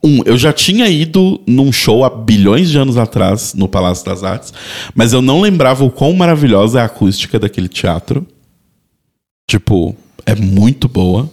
[0.05, 4.23] Um, eu já tinha ido num show há bilhões de anos atrás, no Palácio das
[4.23, 4.53] Artes,
[4.95, 8.27] mas eu não lembrava o quão maravilhosa é a acústica daquele teatro.
[9.49, 11.31] Tipo, é muito boa.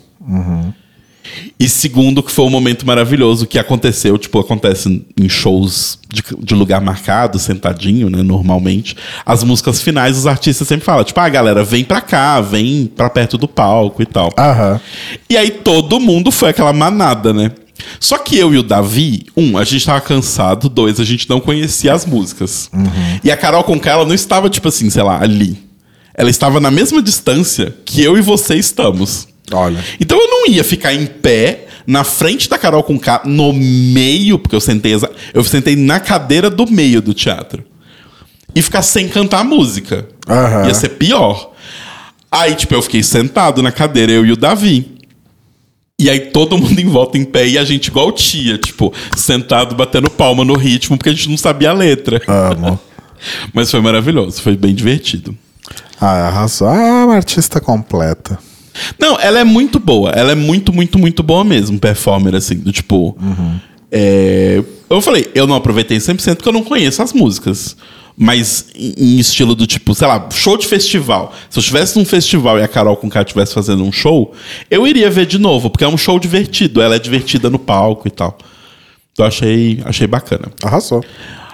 [1.59, 6.55] E segundo, que foi um momento maravilhoso que aconteceu, tipo, acontece em shows de, de
[6.55, 8.95] lugar marcado, sentadinho, né, normalmente.
[9.25, 13.09] As músicas finais, os artistas sempre falam, tipo, ah, galera, vem pra cá, vem pra
[13.09, 14.31] perto do palco e tal.
[14.37, 14.79] Aham.
[15.29, 17.51] E aí todo mundo foi aquela manada, né?
[17.99, 21.39] Só que eu e o Davi, um, a gente tava cansado, dois, a gente não
[21.39, 22.69] conhecia as músicas.
[23.23, 25.57] E a Carol Conká, ela não estava, tipo assim, sei lá, ali.
[26.13, 29.27] Ela estava na mesma distância que eu e você estamos.
[29.51, 29.83] Olha.
[29.99, 34.37] Então eu não ia ficar em pé na frente da Carol com K, no meio,
[34.37, 34.93] porque eu sentei,
[35.33, 37.63] eu sentei na cadeira do meio do teatro.
[38.53, 40.07] E ficar sem cantar música.
[40.27, 40.67] Aham.
[40.67, 41.53] Ia ser pior.
[42.29, 45.00] Aí, tipo, eu fiquei sentado na cadeira, eu e o Davi.
[46.01, 49.75] E aí todo mundo em volta em pé e a gente igual tia, tipo, sentado
[49.75, 52.19] batendo palma no ritmo, porque a gente não sabia a letra.
[52.27, 52.79] Amo.
[53.53, 55.37] Mas foi maravilhoso, foi bem divertido.
[55.99, 56.67] Ah, arrasou.
[56.67, 58.39] Ah, uma artista completa.
[58.97, 60.09] Não, ela é muito boa.
[60.09, 62.55] Ela é muito, muito, muito boa mesmo, performer, assim.
[62.55, 63.15] Do tipo.
[63.91, 67.77] é, eu falei, eu não aproveitei 100% porque eu não conheço as músicas.
[68.23, 71.33] Mas em estilo do tipo, sei lá, show de festival.
[71.49, 74.31] Se eu estivesse num festival e a Carol com K estivesse fazendo um show,
[74.69, 76.83] eu iria ver de novo, porque é um show divertido.
[76.83, 78.37] Ela é divertida no palco e tal.
[79.11, 80.51] Então achei, achei bacana.
[80.63, 81.03] Arrasou.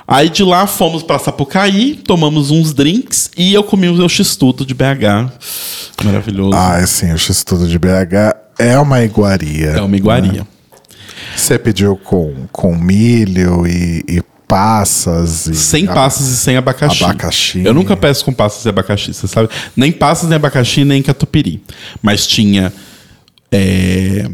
[0.05, 4.65] Aí de lá fomos pra Sapucaí, tomamos uns drinks e eu comi o meu x-tudo
[4.65, 5.31] de BH.
[6.03, 6.51] Maravilhoso.
[6.53, 9.69] Ah, sim, o X-Tudo de BH é uma iguaria.
[9.69, 10.45] é uma iguaria.
[11.35, 15.47] Você pediu com, com milho e, e passas.
[15.47, 17.03] E Sem passas e sem abacaxi.
[17.03, 17.65] Abacaxi.
[17.65, 19.49] Eu nunca peço com passas e abacaxi, você sabe?
[19.75, 21.61] Nem passas, nem abacaxi, nem catupiry.
[22.01, 22.71] Mas tinha
[23.51, 24.29] é,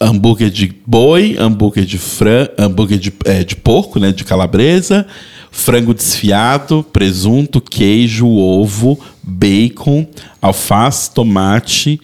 [0.00, 4.12] hambúrguer de boi, hambúrguer de fran, hambúrguer de, é, de porco, né?
[4.12, 5.06] De calabresa,
[5.50, 10.06] frango desfiado, presunto, queijo, ovo, bacon,
[10.40, 11.98] alface, tomate,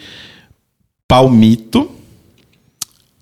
[1.06, 1.90] palmito,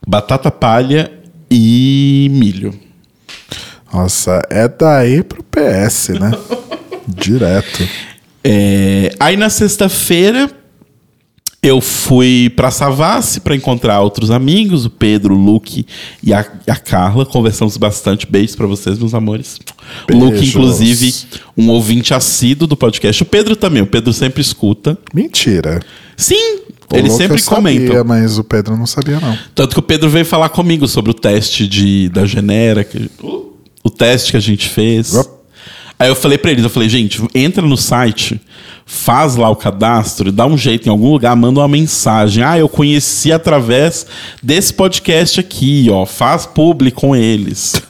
[0.07, 1.11] batata palha
[1.51, 2.90] e milho.
[3.93, 6.31] Nossa, é daí pro PS, né?
[7.09, 7.87] Direto.
[8.43, 10.51] É, aí na sexta-feira
[11.63, 15.85] eu fui pra Savassi para encontrar outros amigos, o Pedro, o Luke
[16.23, 17.27] e a, a Carla.
[17.27, 18.27] Conversamos bastante.
[18.27, 19.59] Beijos pra vocês, meus amores.
[20.11, 20.49] O Luke, Beijos.
[20.49, 21.15] inclusive,
[21.57, 23.23] um ouvinte assíduo do podcast.
[23.23, 23.83] O Pedro também.
[23.83, 24.97] O Pedro sempre escuta.
[25.13, 25.81] Mentira.
[26.17, 28.05] Sim, O ele Luca sempre eu sabia, comenta.
[28.05, 29.37] mas o Pedro não sabia, não.
[29.55, 33.51] Tanto que o Pedro veio falar comigo sobre o teste de, da Genera, que, o,
[33.83, 35.15] o teste que a gente fez.
[35.99, 38.41] Aí eu falei pra eles, eu falei, gente, entra no site,
[38.87, 42.43] faz lá o cadastro, dá um jeito em algum lugar, manda uma mensagem.
[42.43, 44.07] Ah, eu conheci através
[44.43, 46.07] desse podcast aqui, ó.
[46.07, 47.83] Faz publi com eles.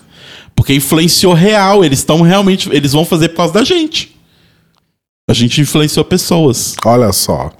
[0.57, 4.15] Porque influenciou real, eles estão realmente, eles vão fazer por causa da gente.
[5.29, 6.75] A gente influenciou pessoas.
[6.85, 7.53] Olha só.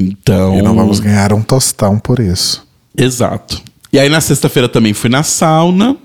[0.00, 0.56] Então.
[0.56, 2.64] E não vamos ganhar um tostão por isso.
[2.96, 3.60] Exato.
[3.92, 5.96] E aí na sexta-feira também fui na sauna.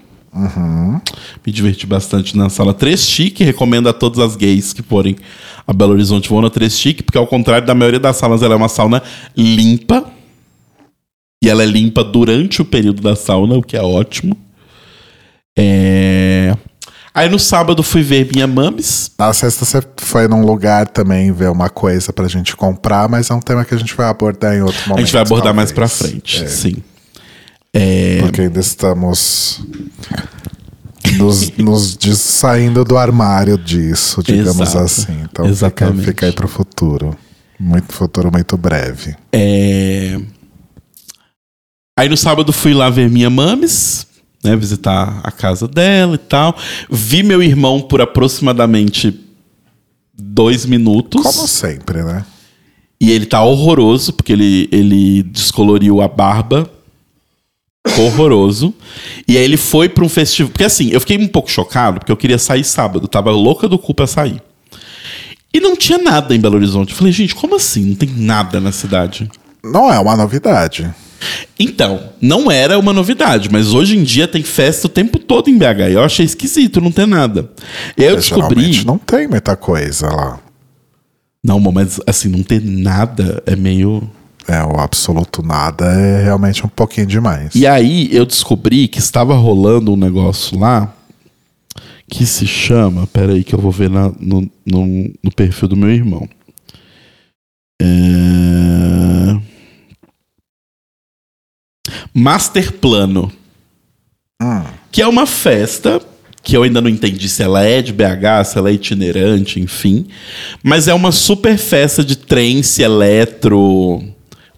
[1.46, 3.44] Me diverti bastante na sala 3 Chique.
[3.44, 5.16] Recomendo a todas as gays que forem
[5.66, 8.54] a Belo Horizonte vão na 3 Chique, porque ao contrário da maioria das salas, ela
[8.54, 9.04] é uma sauna
[9.36, 10.06] limpa.
[11.44, 14.36] E ela é limpa durante o período da sauna, o que é ótimo.
[15.58, 16.56] É...
[17.14, 19.12] Aí no sábado fui ver minha mames.
[19.18, 23.34] Na sexta você foi num lugar também ver uma coisa pra gente comprar, mas é
[23.34, 25.00] um tema que a gente vai abordar em outro momento.
[25.00, 26.12] A gente vai abordar mais pra talvez.
[26.12, 26.76] frente, É, sim.
[27.80, 29.62] É, Porque ainda estamos
[31.18, 34.80] nos, nos des- saindo do armário disso, digamos Exato.
[34.86, 35.22] assim.
[35.24, 36.06] Então Exatamente.
[36.06, 37.16] fica aí pro futuro.
[37.60, 39.16] Muito futuro, muito breve.
[39.32, 40.20] É...
[41.98, 44.06] Aí no sábado fui lá ver minha mames,
[44.44, 46.56] né, visitar a casa dela e tal.
[46.90, 49.20] Vi meu irmão por aproximadamente
[50.14, 51.22] dois minutos.
[51.24, 52.26] Como sempre, né?
[53.00, 56.70] E ele tá horroroso, porque ele, ele descoloriu a barba.
[58.00, 58.74] Horroroso.
[59.28, 60.52] E aí ele foi pra um festival.
[60.52, 63.08] Porque assim, eu fiquei um pouco chocado, porque eu queria sair sábado.
[63.08, 64.42] Tava louca do cu pra sair.
[65.54, 66.92] E não tinha nada em Belo Horizonte.
[66.92, 67.86] Eu falei, gente, como assim?
[67.86, 69.30] Não tem nada na cidade.
[69.64, 70.94] Não é uma novidade.
[71.60, 75.58] Então, não era uma novidade, mas hoje em dia tem festa o tempo todo em
[75.58, 75.92] BH.
[75.92, 77.50] Eu achei esquisito não ter nada.
[77.98, 78.86] E aí eu descobri.
[78.86, 80.40] Não tem muita coisa lá.
[81.44, 84.08] Não, mas assim, não ter nada é meio.
[84.48, 87.54] É, o absoluto nada é realmente um pouquinho demais.
[87.54, 90.94] E aí eu descobri que estava rolando um negócio lá
[92.10, 93.06] que se chama.
[93.08, 96.28] Pera aí que eu vou ver na- no, no, no perfil do meu irmão.
[97.82, 99.38] É...
[102.14, 103.32] Master Plano.
[104.42, 104.64] Hum.
[104.92, 106.02] Que é uma festa
[106.42, 110.08] que eu ainda não entendi se ela é de BH, se ela é itinerante, enfim.
[110.64, 114.02] Mas é uma super festa de trance, eletro,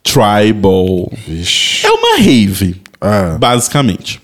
[0.03, 1.11] tribal.
[1.27, 1.85] Vixe.
[1.85, 3.37] É uma rave, É.
[3.37, 4.21] basicamente.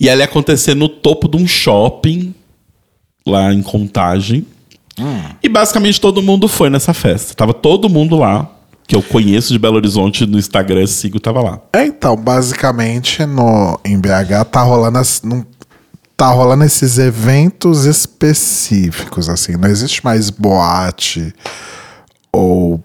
[0.00, 2.34] E ela ia acontecer no topo de um shopping,
[3.26, 4.46] lá em Contagem.
[5.42, 7.32] E basicamente todo mundo foi nessa festa.
[7.34, 8.50] Tava todo mundo lá,
[8.86, 11.60] que eu conheço de Belo Horizonte no Instagram, sigo, tava lá.
[11.72, 15.46] É, então, basicamente no, em BH tá rolando, não-
[16.16, 19.52] tá rolando esses eventos específicos, assim.
[19.56, 21.32] Não existe mais boate
[22.32, 22.82] ou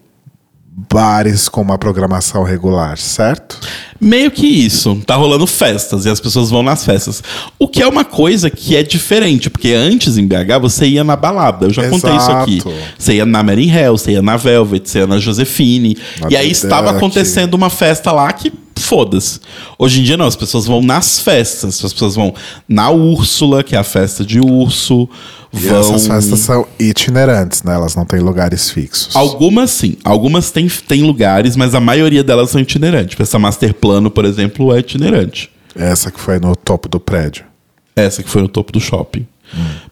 [0.76, 3.60] bares com uma programação regular, certo?
[4.02, 5.00] Meio que isso.
[5.06, 7.22] Tá rolando festas e as pessoas vão nas festas.
[7.60, 11.16] O que é uma coisa que é diferente, porque antes em BH você ia na
[11.16, 11.68] balada.
[11.68, 12.58] Eu já contei isso aqui.
[12.58, 12.74] Exato.
[12.98, 15.98] Você ia na Mary Hell, você ia na Velvet, você ia na Josefine.
[16.20, 18.52] Na e aí estava acontecendo uma festa lá que
[18.94, 19.40] foda-se.
[19.80, 21.84] Hoje em dia não, as pessoas vão nas festas.
[21.84, 22.34] As pessoas vão
[22.70, 25.10] na Úrsula, que é a festa de urso.
[25.52, 25.80] E vão...
[25.80, 27.74] essas festas são itinerantes, né?
[27.74, 29.16] Elas não têm lugares fixos.
[29.16, 33.12] Algumas sim, algumas têm, têm lugares, mas a maioria delas são itinerantes.
[33.12, 35.50] Tipo, Essa Master Plano, por exemplo, é itinerante.
[35.76, 37.46] Essa que foi no topo do prédio.
[37.96, 39.26] Essa que foi no topo do shopping.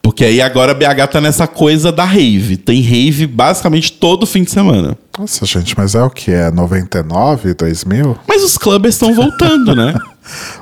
[0.01, 2.57] Porque aí agora BH tá nessa coisa da rave.
[2.57, 4.97] Tem rave basicamente todo fim de semana.
[5.17, 6.31] Nossa, gente, mas é o que?
[6.31, 8.17] É 99, 2000?
[8.27, 9.93] Mas os clubbers estão voltando, né?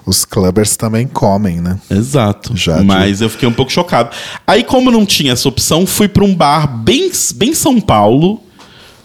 [0.06, 1.78] Os clubbers também comem, né?
[1.90, 2.56] Exato.
[2.56, 4.10] Já Mas eu fiquei um pouco chocado.
[4.48, 8.42] Aí, como não tinha essa opção, fui pra um bar bem, bem São Paulo,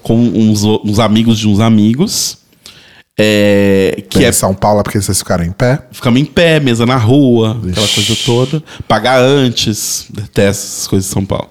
[0.03, 2.39] com uns, uns amigos de uns amigos.
[3.17, 5.87] É, que Que é em São Paulo é porque vocês ficaram em pé.
[5.93, 8.63] Ficamos em pé, mesa na rua, aquela coisa toda.
[8.89, 11.49] Pagar antes, detesto essas coisas de São Paulo.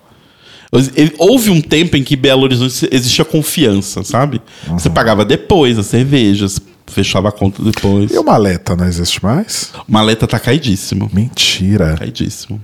[1.20, 4.42] Houve um tempo em que Belo Horizonte existia confiança, sabe?
[4.70, 8.12] Você pagava depois as cervejas, fechava a conta depois.
[8.12, 9.72] E o maleta não existe mais?
[9.88, 11.10] Maleta tá caidíssimo.
[11.14, 11.96] Mentira.
[11.98, 12.60] Caidíssimo.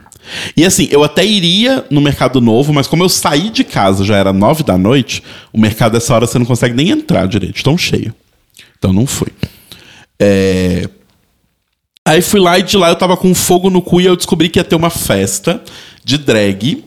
[0.58, 4.18] E assim, eu até iria no Mercado Novo, mas como eu saí de casa, já
[4.18, 7.78] era nove da noite, o mercado dessa hora você não consegue nem entrar direito, tão
[7.78, 8.14] cheio.
[8.80, 9.28] Então não fui.
[10.20, 10.90] É,
[12.10, 14.50] Aí fui lá e de lá eu tava com fogo no cu e eu descobri
[14.50, 15.62] que ia ter uma festa
[16.04, 16.84] de drag.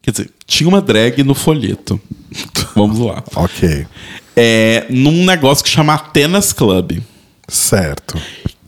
[0.00, 2.00] Quer dizer, tinha uma drag no folheto.
[2.76, 3.24] Vamos lá.
[3.34, 3.84] Ok.
[4.36, 7.00] É, num negócio que chama Atenas Club
[7.48, 8.20] Certo.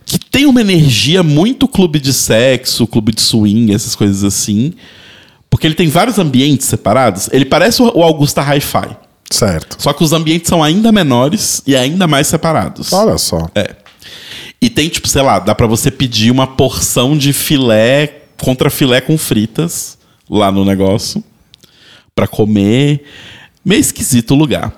[0.05, 4.73] que tem uma energia muito clube de sexo, clube de swing, essas coisas assim.
[5.49, 7.29] Porque ele tem vários ambientes separados.
[7.31, 8.97] Ele parece o o Augusta Hi-Fi.
[9.31, 9.77] Certo.
[9.81, 12.93] Só que os ambientes são ainda menores e ainda mais separados.
[12.93, 13.49] Olha só.
[13.55, 13.77] É.
[14.61, 19.01] E tem, tipo, sei lá, dá pra você pedir uma porção de filé contra filé
[19.01, 19.99] com fritas
[20.29, 21.23] lá no negócio
[22.15, 23.05] pra comer.
[23.65, 24.75] Meio esquisito o lugar.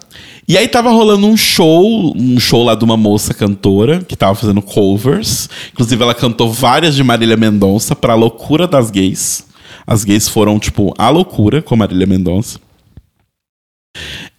[0.46, 4.34] E aí tava rolando um show, um show lá de uma moça cantora que tava
[4.34, 5.48] fazendo covers.
[5.72, 9.46] Inclusive ela cantou várias de Marília Mendonça pra loucura das gays.
[9.86, 12.58] As gays foram, tipo, a loucura com Marília Mendonça.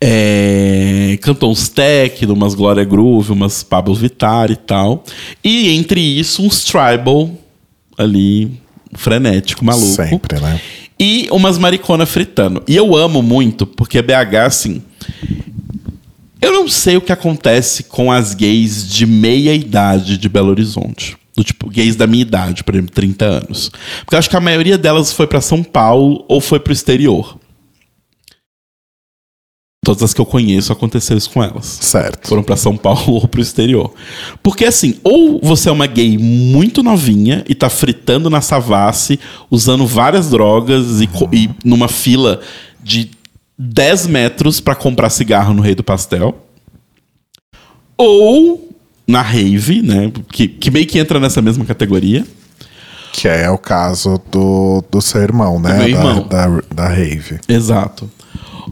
[0.03, 5.03] É, cantou uns techno, umas Glória Groove, umas Pablo Vittar e tal.
[5.43, 7.29] E entre isso, uns tribal
[7.95, 8.59] ali
[8.93, 9.95] frenético, maluco.
[9.95, 10.59] Sempre, né?
[10.99, 12.63] E umas maricona fritando.
[12.67, 14.81] E eu amo muito, porque BH, assim.
[16.41, 21.15] Eu não sei o que acontece com as gays de meia idade de Belo Horizonte.
[21.35, 23.71] Do tipo, gays da minha idade, por exemplo, 30 anos.
[23.99, 27.39] Porque eu acho que a maioria delas foi pra São Paulo ou foi pro exterior.
[29.83, 32.27] Todas as que eu conheço aconteceu isso com elas Certo.
[32.27, 33.91] foram pra São Paulo ou pro exterior.
[34.43, 39.19] Porque assim, ou você é uma gay muito novinha e tá fritando na Savassi,
[39.49, 42.41] usando várias drogas e, co- e numa fila
[42.83, 43.09] de
[43.57, 46.37] 10 metros pra comprar cigarro no Rei do Pastel.
[47.97, 48.69] Ou
[49.07, 50.11] na rave, né?
[50.31, 52.23] Que, que meio que entra nessa mesma categoria.
[53.13, 55.71] Que é o caso do, do seu irmão, né?
[55.71, 56.27] Do meu irmão.
[56.27, 57.39] Da, da, da Rave.
[57.49, 58.09] Exato.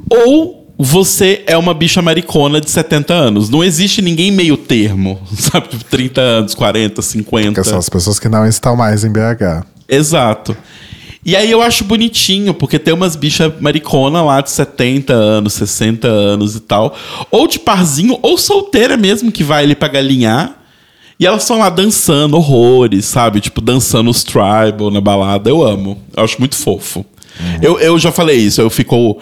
[0.09, 3.49] Ou você é uma bicha maricona de 70 anos.
[3.49, 5.67] Não existe ninguém meio termo, sabe?
[5.67, 7.61] Tipo, 30 anos, 40, 50.
[7.61, 9.65] Que são as pessoas que não estão mais em BH.
[9.89, 10.55] Exato.
[11.25, 16.07] E aí eu acho bonitinho, porque tem umas bichas maricona lá de 70 anos, 60
[16.07, 16.95] anos e tal.
[17.29, 20.55] Ou de parzinho, ou solteira mesmo, que vai ali pra galinhar.
[21.19, 23.41] E elas estão lá dançando horrores, sabe?
[23.41, 25.49] Tipo, dançando os tribal na balada.
[25.49, 26.01] Eu amo.
[26.15, 27.05] Eu acho muito fofo.
[27.61, 29.19] Eu, eu já falei isso, eu fico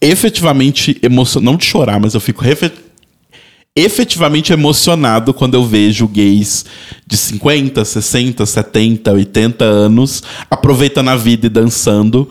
[0.00, 1.44] efetivamente emocionado.
[1.50, 2.42] Não de chorar, mas eu fico
[3.74, 6.64] efetivamente emocionado quando eu vejo gays
[7.06, 12.28] de 50, 60, 70, 80 anos aproveitando a vida e dançando.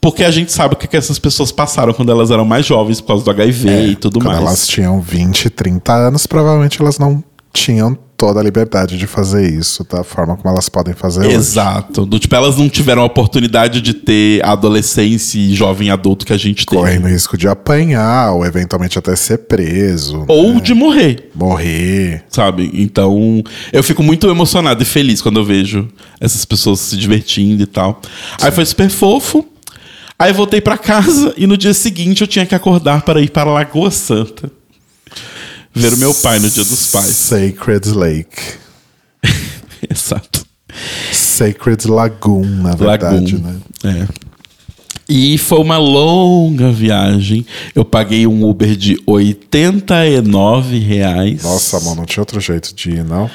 [0.00, 3.00] Porque a gente sabe o que, que essas pessoas passaram quando elas eram mais jovens
[3.00, 4.46] por causa do HIV e tudo É, Quando mais.
[4.46, 9.86] elas tinham 20, 30 anos, provavelmente elas não tinham toda a liberdade de fazer isso
[9.88, 11.34] da forma como elas podem fazer hoje.
[11.34, 12.06] Exato.
[12.06, 16.32] Do, tipo, elas não tiveram a oportunidade de ter a adolescência e jovem adulto que
[16.32, 16.80] a gente teve.
[16.80, 20.24] Correndo risco de apanhar, ou eventualmente até ser preso.
[20.26, 20.60] Ou né?
[20.60, 21.30] de morrer.
[21.34, 22.24] morrer.
[22.28, 22.70] sabe?
[22.74, 23.42] Então,
[23.72, 25.88] eu fico muito emocionado e feliz quando eu vejo
[26.20, 28.00] essas pessoas se divertindo e tal.
[28.40, 29.44] Aí foi super fofo.
[30.18, 33.50] Aí voltei pra casa e no dia seguinte eu tinha que acordar para ir para
[33.50, 34.50] Lagoa Santa.
[35.76, 37.14] Ver o meu pai no Dia dos Pais.
[37.14, 38.54] Sacred Lake.
[39.90, 40.46] Exato.
[41.12, 43.60] Sacred Lagoon, na verdade, Lagoon.
[43.84, 44.06] né?
[44.08, 44.08] É.
[45.08, 47.46] E foi uma longa viagem.
[47.74, 51.42] Eu paguei um Uber de 89 reais.
[51.42, 53.30] Nossa, mano, não tinha outro jeito de ir, não?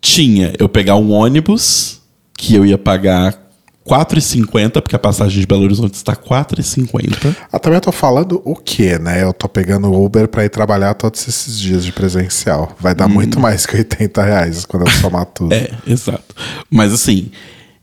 [0.00, 2.00] Tinha eu pegar um ônibus,
[2.36, 3.38] que eu ia pagar
[3.86, 7.36] 4,50, porque a passagem de Belo Horizonte está R$ 4,50.
[7.52, 9.22] Ah, também eu tô falando o quê, né?
[9.22, 12.74] Eu tô pegando Uber pra ir trabalhar todos esses dias de presencial.
[12.80, 15.54] Vai dar muito mais que 80 reais quando eu somar tudo.
[15.54, 15.56] Hum.
[15.56, 16.34] É, exato.
[16.68, 17.30] Mas assim,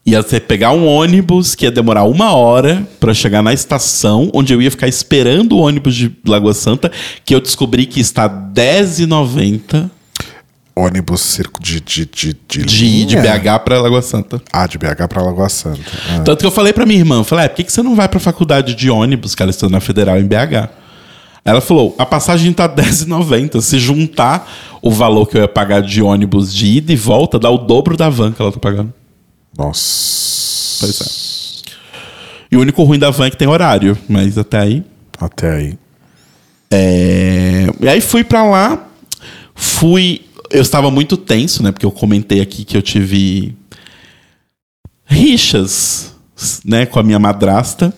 [0.06, 4.54] ia ser pegar um ônibus que ia demorar uma hora para chegar na estação, onde
[4.54, 6.92] eu ia ficar esperando o ônibus de Lagoa Santa,
[7.24, 9.90] que eu descobri que está R$10,90
[10.76, 13.16] Ônibus circo de, de, de, de, de de?
[13.16, 14.42] BH para Lagoa Santa.
[14.52, 15.80] Ah, de BH pra Lagoa Santa.
[16.10, 16.22] Ah.
[16.22, 18.10] Tanto que eu falei pra minha irmã, falei, é, por que, que você não vai
[18.10, 20.70] pra faculdade de ônibus, cara, estando na Federal em BH?
[21.46, 23.62] Ela falou, a passagem tá R$10,90.
[23.62, 24.50] Se juntar
[24.82, 27.98] o valor que eu ia pagar de ônibus de ida e volta, dá o dobro
[27.98, 28.94] da van que ela tá pagando.
[29.58, 30.78] Nossa.
[30.80, 31.24] Pois é.
[32.52, 34.84] E o único ruim da van é que tem horário, mas até aí.
[35.20, 35.78] Até aí.
[36.72, 37.68] É...
[37.80, 38.88] E aí fui pra lá,
[39.54, 40.22] fui.
[40.54, 41.72] Eu estava muito tenso, né?
[41.72, 43.56] Porque eu comentei aqui que eu tive
[45.04, 46.16] rixas,
[46.64, 46.86] né?
[46.86, 47.94] Com a minha madrasta.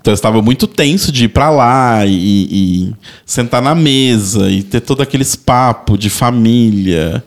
[0.00, 4.62] Então eu estava muito tenso de ir pra lá e, e sentar na mesa e
[4.62, 7.24] ter todo aqueles papos de família.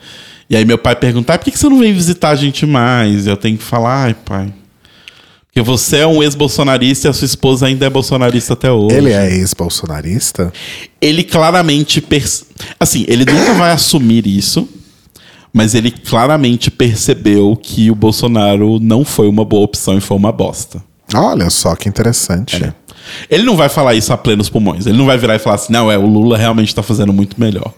[0.49, 3.25] E aí meu pai perguntar, por que que você não vem visitar a gente mais?
[3.25, 4.53] E eu tenho que falar, ai pai.
[5.53, 9.11] Porque você é um ex-bolsonarista e a sua esposa ainda é bolsonarista até hoje Ele
[9.11, 10.51] é ex-bolsonarista?
[11.01, 11.99] ele claramente.
[11.99, 12.45] pers-
[12.79, 14.67] Assim, ele nunca vai assumir isso,
[15.51, 20.31] mas ele claramente percebeu que o Bolsonaro não foi uma boa opção e foi uma
[20.31, 20.81] bosta.
[21.13, 22.63] Olha só que interessante.
[22.63, 22.73] É.
[23.29, 24.85] Ele não vai falar isso a plenos pulmões.
[24.85, 27.39] Ele não vai virar e falar assim, não, é, o Lula realmente tá fazendo muito
[27.39, 27.73] melhor.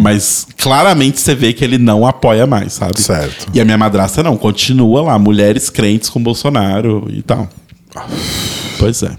[0.00, 3.00] Mas claramente você vê que ele não apoia mais, sabe?
[3.00, 3.48] Certo.
[3.52, 7.48] E a minha madrasta não, continua lá, mulheres crentes com Bolsonaro e tal.
[8.78, 9.16] Pois é.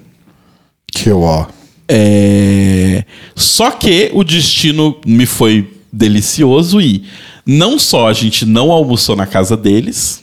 [0.91, 1.45] Que ó.
[1.87, 3.03] É,
[3.35, 7.03] Só que o destino me foi delicioso e
[7.45, 10.20] não só a gente não almoçou na casa deles,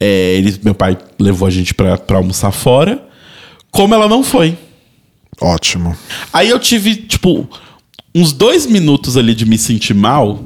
[0.00, 3.06] é, eles, meu pai levou a gente pra, pra almoçar fora,
[3.70, 4.56] como ela não foi.
[5.40, 5.96] Ótimo.
[6.32, 7.48] Aí eu tive, tipo,
[8.14, 10.44] uns dois minutos ali de me sentir mal,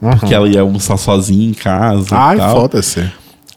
[0.00, 2.16] porque ela ia almoçar sozinha em casa.
[2.16, 3.10] Ai, foda-se.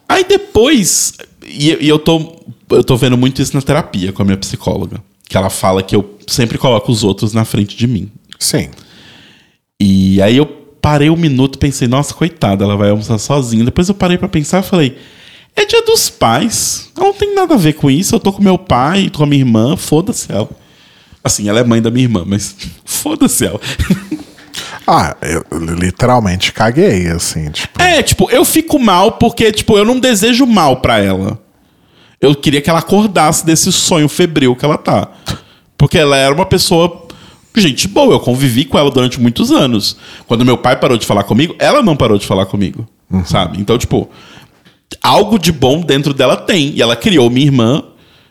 [0.08, 1.14] Aí depois,
[1.46, 2.38] e, e eu, tô,
[2.70, 5.02] eu tô vendo muito isso na terapia com a minha psicóloga.
[5.28, 8.10] Que ela fala que eu sempre coloco os outros na frente de mim.
[8.40, 8.70] Sim.
[9.80, 10.46] E aí eu
[10.82, 13.66] parei um minuto, pensei, nossa, coitada, ela vai almoçar sozinha.
[13.66, 14.98] Depois eu parei pra pensar e falei,
[15.58, 16.90] é dia dos pais.
[16.96, 18.16] Ela não tem nada a ver com isso.
[18.16, 20.50] Eu tô com meu pai, tô com a minha irmã, foda-se ela.
[21.24, 22.56] Assim, ela é mãe da minha irmã, mas
[22.86, 23.60] foda-se ela.
[24.88, 25.44] Ah, eu
[25.76, 27.82] literalmente caguei, assim, tipo.
[27.82, 31.38] É, tipo, eu fico mal porque, tipo, eu não desejo mal pra ela.
[32.22, 35.10] Eu queria que ela acordasse desse sonho febril que ela tá.
[35.78, 37.06] Porque ela era uma pessoa.
[37.56, 39.98] Gente boa, eu convivi com ela durante muitos anos.
[40.28, 42.88] Quando meu pai parou de falar comigo, ela não parou de falar comigo.
[43.26, 43.60] Sabe?
[43.60, 44.10] Então, tipo,
[45.02, 46.74] algo de bom dentro dela tem.
[46.76, 47.84] E ela criou minha irmã.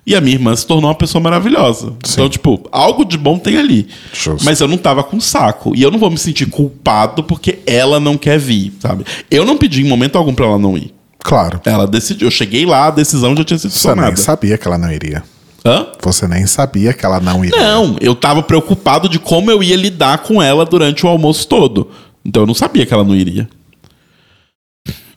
[0.09, 1.93] E a minha irmã se tornou uma pessoa maravilhosa.
[2.09, 3.89] Então, tipo, algo de bom tem ali.
[4.13, 4.45] Justo.
[4.45, 5.73] Mas eu não tava com saco.
[5.75, 9.05] E eu não vou me sentir culpado porque ela não quer vir, sabe?
[9.29, 10.95] Eu não pedi em momento algum pra ela não ir.
[11.19, 11.61] Claro.
[11.65, 12.29] Ela decidiu.
[12.29, 14.17] Eu cheguei lá, a decisão já tinha sido Você nem tomada.
[14.17, 15.25] sabia que ela não iria.
[15.65, 15.89] Hã?
[16.01, 17.61] Você nem sabia que ela não iria.
[17.61, 21.91] Não, eu tava preocupado de como eu ia lidar com ela durante o almoço todo.
[22.25, 23.49] Então eu não sabia que ela não iria.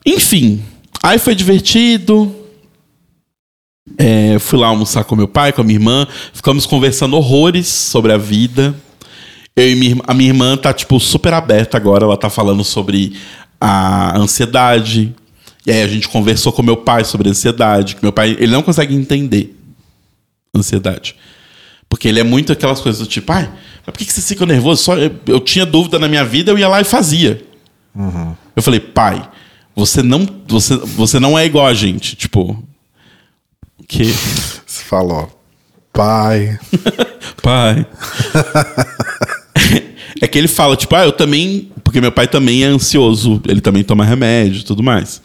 [0.04, 0.60] Enfim,
[1.02, 2.34] aí foi divertido.
[3.98, 6.06] É, fui lá almoçar com meu pai, com a minha irmã.
[6.32, 8.74] Ficamos conversando horrores sobre a vida.
[9.56, 12.04] Eu e minha, a minha irmã tá, tipo, super aberta agora.
[12.04, 13.16] Ela tá falando sobre
[13.60, 15.14] a ansiedade.
[15.66, 17.96] E aí a gente conversou com meu pai sobre ansiedade.
[17.96, 19.56] Que meu pai, ele não consegue entender
[20.54, 21.16] ansiedade.
[21.88, 23.50] Porque ele é muito aquelas coisas do tipo, ai,
[23.84, 24.82] mas por que que você fica nervoso?
[24.82, 27.42] Só eu, eu tinha dúvida na minha vida, eu ia lá e fazia.
[28.54, 29.28] Eu falei, pai,
[29.74, 32.16] você não, você, você não é igual a gente.
[32.16, 32.62] Tipo,
[33.86, 34.04] que.
[34.04, 35.28] Você falou.
[35.92, 36.58] Pai.
[37.42, 37.86] Pai.
[40.20, 41.70] é que ele fala, tipo, ah, eu também.
[41.82, 45.20] Porque meu pai também é ansioso, ele também toma remédio e tudo mais.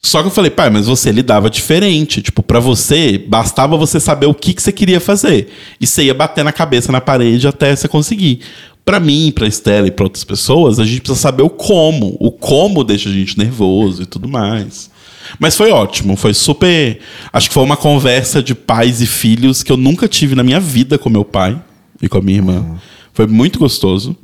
[0.00, 2.20] Só que eu falei, pai, mas você lidava diferente.
[2.20, 5.48] Tipo, pra você, bastava você saber o que, que você queria fazer.
[5.80, 8.40] E você ia bater na cabeça na parede até você conseguir.
[8.84, 12.16] Pra mim, pra Estela e pra outras pessoas, a gente precisa saber o como.
[12.20, 14.90] O como deixa a gente nervoso e tudo mais.
[15.38, 16.98] Mas foi ótimo, foi super.
[17.32, 20.60] Acho que foi uma conversa de pais e filhos que eu nunca tive na minha
[20.60, 21.60] vida com meu pai
[22.00, 22.78] e com a minha irmã.
[23.12, 24.16] Foi muito gostoso.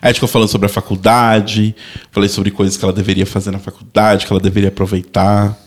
[0.00, 1.74] Aí a gente ficou falando sobre a faculdade,
[2.10, 5.58] falei sobre coisas que ela deveria fazer na faculdade, que ela deveria aproveitar.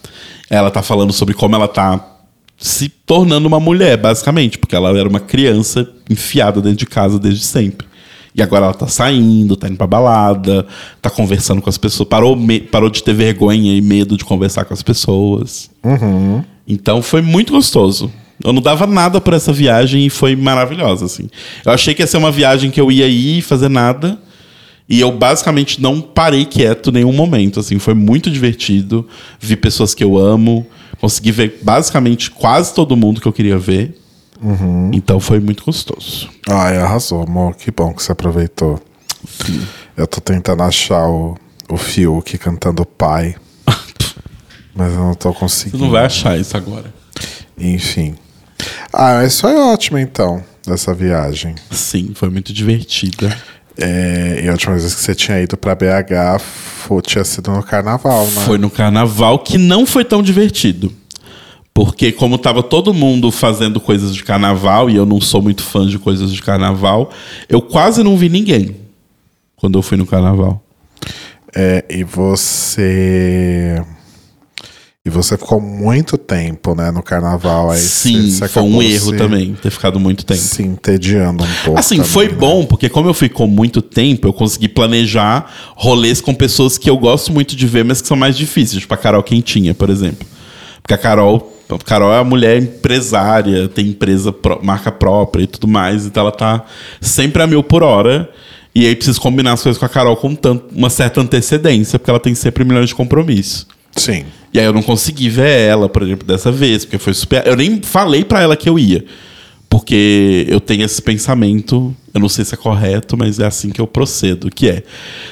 [0.50, 2.14] Ela tá falando sobre como ela tá
[2.58, 7.44] se tornando uma mulher, basicamente, porque ela era uma criança enfiada dentro de casa desde
[7.44, 7.88] sempre.
[8.36, 10.68] E agora ela tá saindo, tá indo pra balada,
[11.02, 12.38] tá conversando com as pessoas, parou,
[12.70, 15.70] parou de ter vergonha e medo de conversar com as pessoas.
[16.68, 18.12] Então foi muito gostoso.
[18.44, 21.30] Eu não dava nada por essa viagem e foi maravilhosa, assim.
[21.66, 24.20] Eu achei que ia ser uma viagem que eu ia ir e fazer nada.
[24.90, 27.80] E eu basicamente não parei quieto em nenhum momento, assim.
[27.80, 29.08] Foi muito divertido.
[29.40, 30.68] Vi pessoas que eu amo.
[31.00, 33.96] Consegui ver basicamente quase todo mundo que eu queria ver.
[34.94, 36.30] Então foi muito gostoso.
[36.50, 37.56] Ai, arrasou, amor.
[37.56, 38.80] Que bom que você aproveitou.
[39.98, 41.36] Eu tô tentando achar o,
[41.70, 43.36] o Fiuk cantando pai.
[44.76, 45.84] mas eu não tô Você conseguindo.
[45.84, 46.94] não vai achar isso agora.
[47.58, 48.16] Enfim.
[48.94, 51.56] Ah, mas foi ótimo então, dessa viagem.
[51.72, 53.36] Sim, foi muito divertida.
[53.78, 57.62] É, e a última vez que você tinha ido pra BH foi, tinha sido no
[57.62, 58.42] carnaval, né?
[58.46, 60.94] Foi no carnaval que não foi tão divertido.
[61.76, 65.86] Porque como tava todo mundo fazendo coisas de carnaval e eu não sou muito fã
[65.86, 67.12] de coisas de carnaval,
[67.50, 68.78] eu quase não vi ninguém
[69.58, 70.64] quando eu fui no carnaval.
[71.54, 73.84] É, e você.
[75.06, 77.70] E você ficou muito tempo, né, no carnaval.
[77.72, 80.40] Aí Sim, você, você foi um erro se- também ter ficado muito tempo.
[80.40, 81.80] Se entediando um pouco.
[81.80, 82.34] Assim, também, foi né?
[82.36, 86.90] bom, porque como eu fui com muito tempo, eu consegui planejar rolês com pessoas que
[86.90, 89.90] eu gosto muito de ver, mas que são mais difíceis, tipo a Carol Quentinha, por
[89.90, 90.26] exemplo.
[90.82, 91.55] Porque a Carol,
[91.86, 96.64] Carol é uma mulher empresária, tem empresa, marca própria e tudo mais, então ela tá
[97.02, 98.30] sempre a mil por hora.
[98.74, 102.10] E aí preciso combinar as coisas com a Carol com tanto, uma certa antecedência, porque
[102.10, 103.66] ela tem sempre milhões de compromissos.
[103.96, 104.26] Sim.
[104.54, 107.46] E aí eu não consegui ver ela, por exemplo, dessa vez, porque foi super.
[107.48, 109.06] Eu nem falei pra ela que eu ia.
[109.70, 113.82] Porque eu tenho esse pensamento, eu não sei se é correto, mas é assim que
[113.82, 114.84] eu procedo, que é: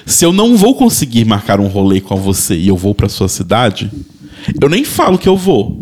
[0.06, 3.30] se eu não vou conseguir marcar um rolê com você e eu vou pra sua
[3.30, 3.92] cidade,
[4.62, 5.82] eu nem falo que eu vou.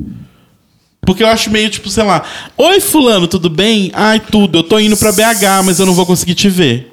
[1.12, 2.24] Porque eu acho meio tipo, sei lá,
[2.58, 3.92] oi fulano, tudo bem?
[3.94, 6.92] Ai, tudo, eu tô indo pra BH, mas eu não vou conseguir te ver.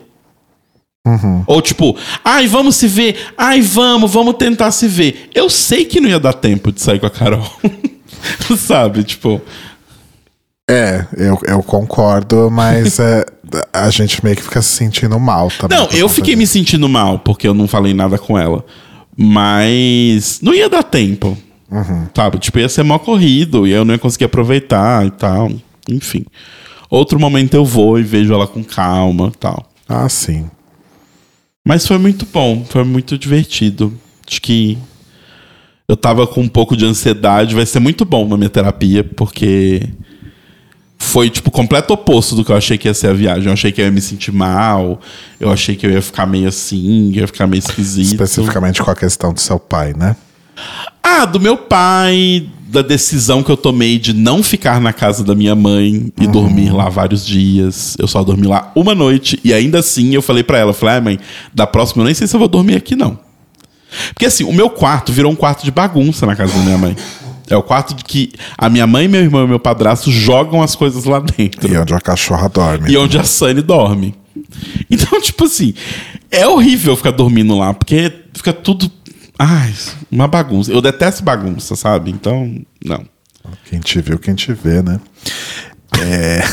[1.46, 3.16] Ou tipo, ai, vamos se ver.
[3.36, 5.30] Ai, vamos, vamos tentar se ver.
[5.34, 7.50] Eu sei que não ia dar tempo de sair com a Carol.
[8.58, 9.40] Sabe, tipo.
[10.70, 13.24] É, eu, eu concordo, mas é,
[13.72, 15.78] a gente meio que fica se sentindo mal também.
[15.78, 18.64] Não, eu fiquei me sentindo mal porque eu não falei nada com ela.
[19.16, 21.36] Mas não ia dar tempo.
[22.14, 22.38] Sabe?
[22.38, 25.50] Tipo, ia ser mó corrido e eu não ia conseguir aproveitar e tal.
[25.88, 26.24] Enfim.
[26.90, 29.70] Outro momento eu vou e vejo ela com calma e tal.
[29.88, 30.50] Ah, sim.
[31.64, 33.92] Mas foi muito bom, foi muito divertido.
[34.26, 34.78] Acho que
[35.86, 39.88] eu tava com um pouco de ansiedade, vai ser muito bom na minha terapia, porque
[40.98, 43.46] foi tipo completo oposto do que eu achei que ia ser a viagem.
[43.46, 45.00] Eu achei que eu ia me sentir mal,
[45.38, 48.12] eu achei que eu ia ficar meio assim, ia ficar meio esquisito.
[48.12, 50.16] Especificamente com a questão do seu pai, né?
[51.02, 55.34] Ah, do meu pai, da decisão que eu tomei de não ficar na casa da
[55.34, 57.96] minha mãe e dormir lá vários dias.
[57.98, 61.00] Eu só dormi lá uma noite e ainda assim eu falei pra ela, falei, ah,
[61.00, 61.18] mãe,
[61.54, 63.18] da próxima eu nem sei se eu vou dormir aqui não.
[64.12, 66.96] Porque assim, o meu quarto virou um quarto de bagunça na casa da minha mãe.
[67.50, 70.74] É o quarto de que a minha mãe, meu irmão e meu padrasto jogam as
[70.74, 71.72] coisas lá dentro.
[71.72, 72.90] E onde a cachorra dorme.
[72.90, 74.14] E onde a Sunny dorme.
[74.90, 75.74] Então, tipo assim,
[76.30, 78.90] é horrível ficar dormindo lá, porque fica tudo.
[79.38, 79.72] Ai,
[80.10, 80.72] uma bagunça.
[80.72, 82.10] Eu detesto bagunça, sabe?
[82.10, 83.04] Então, não.
[83.64, 85.00] Quem te viu, quem te vê, né?
[86.00, 86.40] É.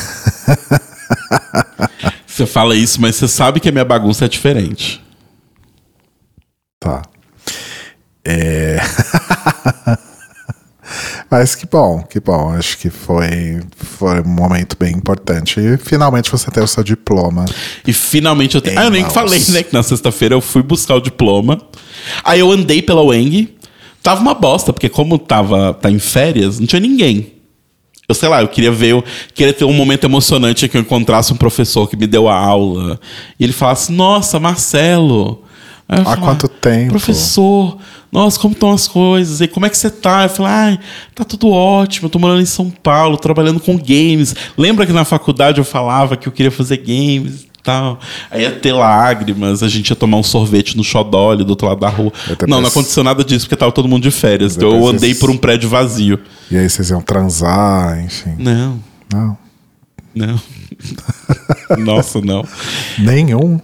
[2.27, 5.01] Você fala isso, mas você sabe que a minha bagunça é diferente.
[6.81, 7.01] Tá.
[8.25, 8.77] É.
[11.29, 12.51] Mas que bom, que bom.
[12.51, 15.59] Acho que foi, foi um momento bem importante.
[15.59, 17.45] E finalmente você tem o seu diploma.
[17.85, 18.79] E finalmente eu tenho.
[18.79, 19.13] Ah, eu nem mãos.
[19.13, 19.63] falei, né?
[19.63, 21.59] Que na sexta-feira eu fui buscar o diploma.
[22.23, 23.53] Aí eu andei pela Weng.
[24.03, 27.33] Tava uma bosta, porque como tava tá em férias, não tinha ninguém.
[28.07, 29.03] Eu sei lá, eu queria ver, eu
[29.33, 32.99] queria ter um momento emocionante que eu encontrasse um professor que me deu a aula.
[33.39, 35.43] E ele falasse, nossa, Marcelo.
[35.89, 36.89] Há falava, quanto tempo?
[36.89, 37.79] Professor,
[38.15, 39.41] nossa, como estão as coisas?
[39.41, 40.23] E como é que você tá?
[40.23, 40.79] Eu falei, ai,
[41.13, 44.33] tá tudo ótimo, eu tô morando em São Paulo, trabalhando com games.
[44.57, 47.99] Lembra que na faculdade eu falava que eu queria fazer games e tal?
[48.31, 51.79] Aí ia ter lágrimas, a gente ia tomar um sorvete no Xodó do outro lado
[51.81, 52.11] da rua.
[52.47, 54.55] Não, não aconteceu nada disso, porque tava todo mundo de férias.
[54.55, 56.19] Então eu andei vocês- por um prédio vazio.
[56.49, 58.35] E aí vocês iam transar, enfim.
[58.39, 58.79] Não,
[59.13, 59.37] Não.
[60.15, 60.39] não.
[61.79, 62.45] Nossa, não.
[62.97, 63.59] Nenhum.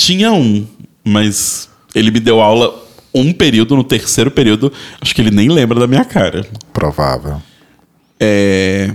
[0.00, 0.66] Tinha um,
[1.04, 2.83] mas ele me deu aula
[3.14, 6.46] um período, no terceiro período, acho que ele nem lembra da minha cara.
[6.72, 7.40] Provável.
[8.18, 8.92] É.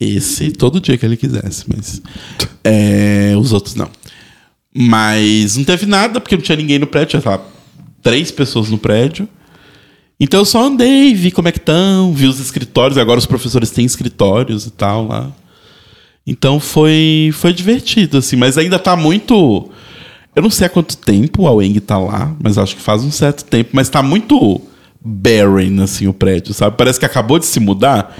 [0.00, 2.00] Esse todo dia que ele quisesse, mas.
[2.62, 3.90] É, os outros não.
[4.72, 7.40] Mas não teve nada, porque não tinha ninguém no prédio, tinha sei lá,
[8.02, 9.28] três pessoas no prédio.
[10.20, 13.70] Então eu só andei, vi como é que estão, vi os escritórios, agora os professores
[13.70, 15.32] têm escritórios e tal lá.
[16.26, 19.70] Então foi, foi divertido, assim, mas ainda tá muito.
[20.34, 23.10] Eu não sei há quanto tempo a Weng tá lá, mas acho que faz um
[23.10, 24.60] certo tempo, mas tá muito
[25.00, 26.76] barren, assim, o prédio, sabe?
[26.76, 28.16] Parece que acabou de se mudar.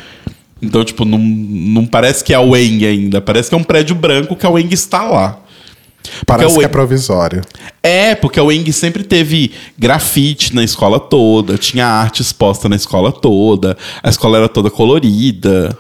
[0.61, 3.21] Então, tipo, não, não parece que é a Weng ainda.
[3.21, 5.41] Parece que é um prédio branco que a Weng está lá.
[6.27, 7.43] Parece que é provisório.
[7.83, 13.13] É, porque a Weng sempre teve grafite na escola toda, tinha arte exposta na escola
[13.13, 15.77] toda, a escola era toda colorida.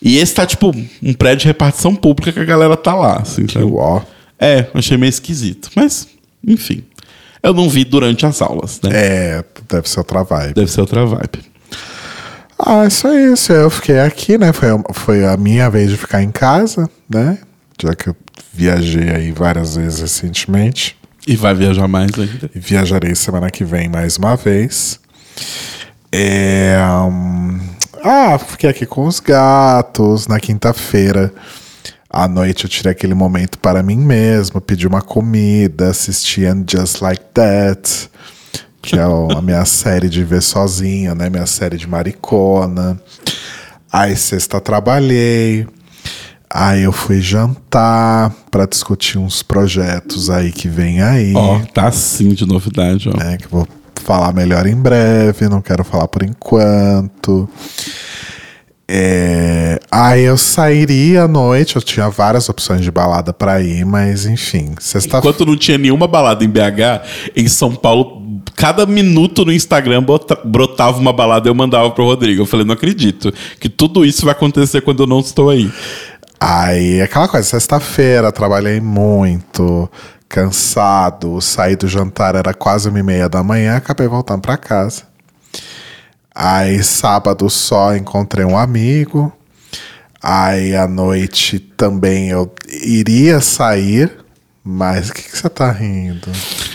[0.00, 0.70] E esse tá, tipo,
[1.02, 3.64] um prédio de repartição pública que a galera tá lá, assim, sabe?
[3.64, 4.02] Uó.
[4.44, 5.70] É, achei meio esquisito.
[5.74, 6.06] Mas,
[6.46, 6.84] enfim.
[7.42, 8.90] Eu não vi durante as aulas, né?
[8.92, 10.52] É, deve ser outra vibe.
[10.52, 11.42] Deve ser outra vibe.
[12.58, 13.52] Ah, isso é isso.
[13.52, 14.52] Eu fiquei aqui, né?
[14.52, 17.38] Foi, foi a minha vez de ficar em casa, né?
[17.82, 18.16] Já que eu
[18.52, 20.94] viajei aí várias vezes recentemente.
[21.26, 22.50] E vai viajar mais ainda.
[22.54, 25.00] E viajarei semana que vem mais uma vez.
[26.12, 26.76] É,
[27.10, 27.60] hum,
[28.02, 30.26] ah, fiquei aqui com os gatos.
[30.26, 31.32] Na quinta-feira
[32.14, 37.00] à noite eu tirei aquele momento para mim mesmo, pedi uma comida, assisti And Just
[37.00, 38.08] Like That,
[38.80, 41.28] que é a minha série de ver sozinha, né?
[41.28, 43.00] Minha série de maricona.
[43.92, 45.66] Aí sexta trabalhei.
[46.48, 52.28] Aí eu fui jantar para discutir uns projetos aí que vem aí Ó, tá sim
[52.28, 53.16] de novidade, ó.
[53.16, 53.68] né, que eu vou
[54.04, 57.48] falar melhor em breve, não quero falar por enquanto.
[58.86, 64.26] É, aí eu sairia à noite, eu tinha várias opções de balada pra ir, mas
[64.26, 69.52] enfim, sexta Enquanto não tinha nenhuma balada em BH, em São Paulo, cada minuto no
[69.52, 70.04] Instagram
[70.44, 72.42] brotava uma balada e eu mandava pro Rodrigo.
[72.42, 75.72] Eu falei, não acredito que tudo isso vai acontecer quando eu não estou aí.
[76.38, 79.88] Aí, aquela coisa, sexta-feira, trabalhei muito,
[80.28, 85.13] cansado, saí do jantar, era quase uma e meia da manhã, acabei voltando pra casa.
[86.34, 89.32] Aí, sábado só, encontrei um amigo.
[90.20, 94.10] Aí, à noite também eu iria sair,
[94.64, 96.26] mas o que, que você tá rindo?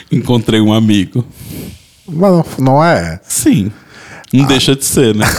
[0.10, 1.26] Encontrei um amigo.
[2.08, 3.20] Mas não, não é?
[3.24, 3.72] Sim.
[4.32, 5.26] Não deixa de ser, né?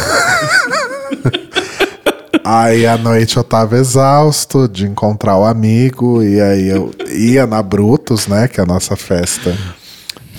[2.45, 7.63] Aí à noite eu tava exausto de encontrar o amigo, e aí eu ia na
[7.63, 8.49] Brutus, né?
[8.49, 9.57] Que é a nossa festa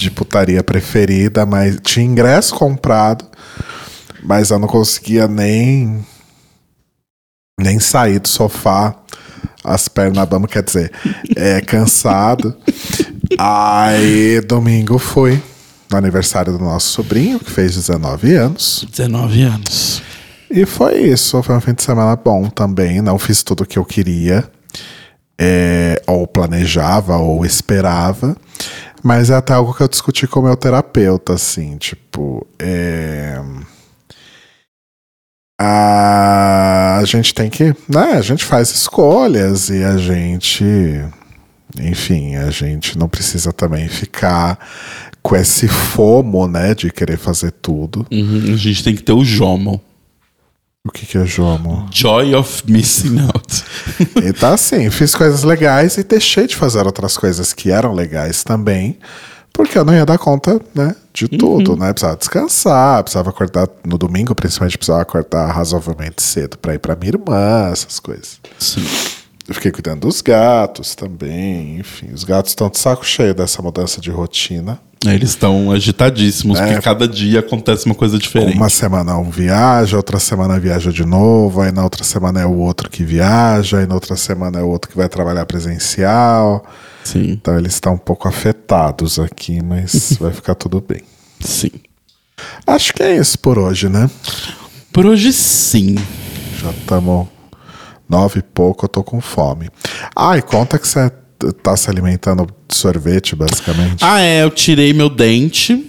[0.01, 3.25] de putaria preferida, mas tinha ingresso comprado,
[4.23, 6.05] mas eu não conseguia nem
[7.59, 8.95] nem sair do sofá,
[9.63, 10.91] as pernas bamba, quer dizer,
[11.35, 12.57] é cansado.
[13.37, 15.41] Aí, domingo fui
[15.91, 18.85] no aniversário do nosso sobrinho, que fez 19 anos.
[18.89, 20.01] 19 anos.
[20.49, 21.41] E foi isso.
[21.43, 23.01] Foi um fim de semana bom também.
[23.01, 24.49] Não fiz tudo o que eu queria,
[25.39, 28.35] é, ou planejava, ou esperava.
[29.03, 32.45] Mas é até algo que eu discuti com o meu terapeuta, assim, tipo.
[32.59, 33.41] É,
[35.59, 37.75] a, a gente tem que.
[37.87, 40.65] Né, a gente faz escolhas e a gente.
[41.79, 44.59] Enfim, a gente não precisa também ficar
[45.21, 48.05] com esse fomo, né, de querer fazer tudo.
[48.11, 49.79] Uhum, a gente tem que ter o JOMO.
[50.83, 51.87] O que, que é Jomo?
[51.91, 53.63] Joy of Missing Out.
[54.23, 58.97] Então, assim, fiz coisas legais e deixei de fazer outras coisas que eram legais também,
[59.53, 61.93] porque eu não ia dar conta, né, de tudo, né?
[61.93, 67.09] Precisava descansar, precisava acordar no domingo, principalmente precisava acordar razoavelmente cedo para ir para minha
[67.09, 68.39] irmã, essas coisas.
[68.57, 68.83] Sim.
[69.51, 73.99] Eu fiquei cuidando dos gatos também, enfim, os gatos estão de saco cheio dessa mudança
[73.99, 74.79] de rotina.
[75.05, 76.67] Eles estão agitadíssimos, É.
[76.67, 78.55] porque cada dia acontece uma coisa diferente.
[78.55, 82.53] Uma semana um viaja, outra semana viaja de novo, aí na outra semana é o
[82.59, 86.63] outro que viaja, aí na outra semana é o outro que vai trabalhar presencial.
[87.03, 91.01] Sim, Então eles estão um pouco afetados aqui, mas vai ficar tudo bem.
[91.41, 91.71] sim.
[92.65, 94.09] Acho que é isso por hoje, né?
[94.93, 95.95] Por hoje, sim.
[96.61, 97.27] Já estamos
[98.11, 99.69] nove e pouco, eu tô com fome.
[100.13, 101.09] Ah, e conta que você
[101.63, 104.03] tá se alimentando de sorvete, basicamente.
[104.03, 105.87] Ah, é, eu tirei meu dente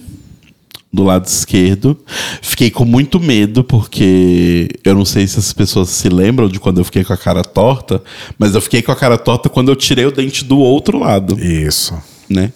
[0.92, 1.98] do lado esquerdo.
[2.40, 6.78] Fiquei com muito medo, porque eu não sei se as pessoas se lembram de quando
[6.78, 8.00] eu fiquei com a cara torta,
[8.38, 11.38] mas eu fiquei com a cara torta quando eu tirei o dente do outro lado,
[11.40, 11.94] Isso.
[12.28, 12.52] né?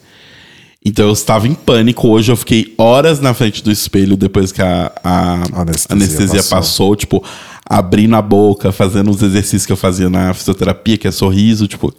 [0.84, 2.06] Então eu estava em pânico.
[2.06, 6.56] Hoje eu fiquei horas na frente do espelho depois que a, a Anestesia anestesia, passou.
[6.56, 6.96] passou.
[6.96, 7.24] tipo,
[7.68, 11.92] abrindo a boca, fazendo os exercícios que eu fazia na fisioterapia, que é sorriso, tipo,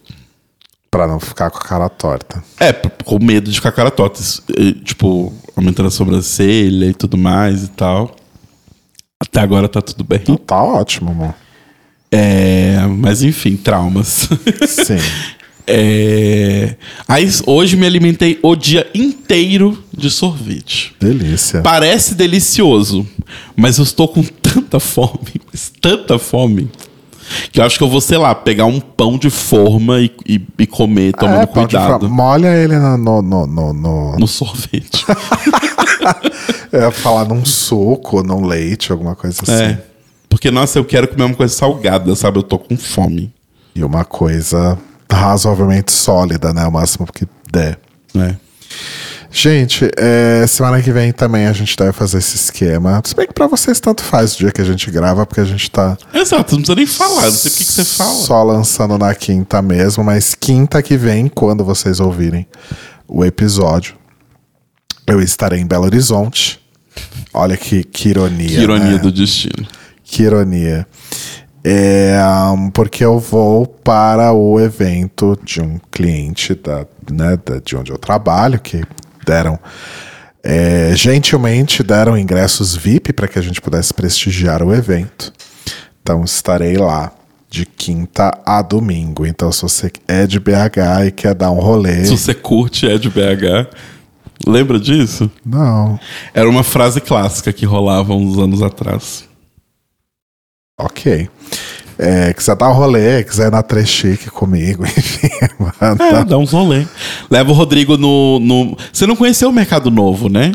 [0.90, 2.42] Pra não ficar com a cara torta.
[2.60, 4.22] É, com medo de ficar cara torta.
[4.22, 8.16] Isso, eh, Tipo, aumentando a sobrancelha e tudo mais e tal.
[9.20, 10.20] Até agora tá tudo bem.
[10.22, 11.36] Então tá ótimo, amor.
[12.12, 14.30] É, mas enfim, traumas.
[14.68, 14.98] Sim.
[15.70, 16.76] É,
[17.08, 20.96] aí hoje me alimentei o dia inteiro de sorvete.
[21.00, 21.62] Delícia.
[21.62, 23.06] Parece delicioso,
[23.56, 26.72] mas eu estou com tanta fome, mas tanta fome,
[27.52, 30.42] que eu acho que eu vou, sei lá, pegar um pão de forma e, e-
[30.60, 32.10] e comer, tomando É, cuidado.
[32.10, 32.98] Molha ele no.
[32.98, 35.06] no, no, no, no- sorvete.
[36.72, 39.52] Ia falar num suco, num leite, alguma coisa assim.
[39.64, 39.82] É.
[40.30, 42.38] Porque, nossa, eu quero comer uma coisa salgada, sabe?
[42.40, 43.34] Eu tô com fome.
[43.76, 44.78] E uma coisa
[45.12, 46.66] razoavelmente sólida, né?
[46.66, 47.80] O máximo que der.
[48.14, 48.38] né?
[49.30, 53.02] Gente, é, semana que vem também a gente deve fazer esse esquema.
[53.06, 55.46] Se bem que pra vocês tanto faz o dia que a gente grava, porque a
[55.46, 58.14] gente tá Exato, não precisa nem falar, não sei por que que você fala.
[58.14, 62.48] só lançando na quinta mesmo, mas quinta que vem, quando vocês ouvirem
[63.08, 63.96] o episódio,
[65.06, 66.60] eu estarei em Belo Horizonte.
[67.34, 68.48] Olha que, que ironia.
[68.48, 68.98] Que ironia né?
[68.98, 69.68] do destino.
[70.04, 70.88] Que ironia.
[71.70, 72.18] É,
[72.74, 77.98] porque eu vou para o evento de um cliente da, né, da- de onde eu
[77.98, 78.84] trabalho, que
[79.26, 79.60] deram.
[80.50, 85.34] é, gentilmente deram ingressos VIP para que a gente pudesse prestigiar o evento.
[86.02, 87.12] Então estarei lá
[87.50, 89.26] de quinta a domingo.
[89.26, 92.06] Então, se você é de BH e quer dar um rolê.
[92.06, 93.68] Se você curte é de BH,
[94.48, 95.30] lembra disso?
[95.46, 96.00] Não.
[96.34, 99.27] Era uma frase clássica que rolava uns anos atrás.
[100.80, 101.28] Ok.
[101.98, 106.04] É, quiser dar um rolê, quiser ir na Trechique comigo, enfim, manda.
[106.04, 106.86] É, dá uns rolê.
[107.32, 108.78] Leva o Rodrigo no, no.
[108.94, 110.52] Você não conheceu o Mercado Novo, né?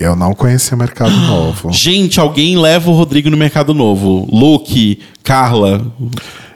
[0.00, 1.70] Eu não conhecia o Mercado Novo.
[1.72, 4.26] Gente, alguém leva o Rodrigo no Mercado Novo.
[4.32, 5.86] Luke, Carla,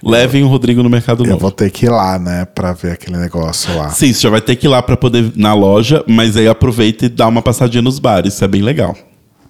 [0.02, 1.40] levem o Rodrigo no Mercado Eu Novo.
[1.42, 3.90] vou ter que ir lá, né, pra ver aquele negócio lá.
[3.90, 6.48] Sim, você já vai ter que ir lá pra poder ir na loja, mas aí
[6.48, 8.96] aproveita e dá uma passadinha nos bares, isso é bem legal.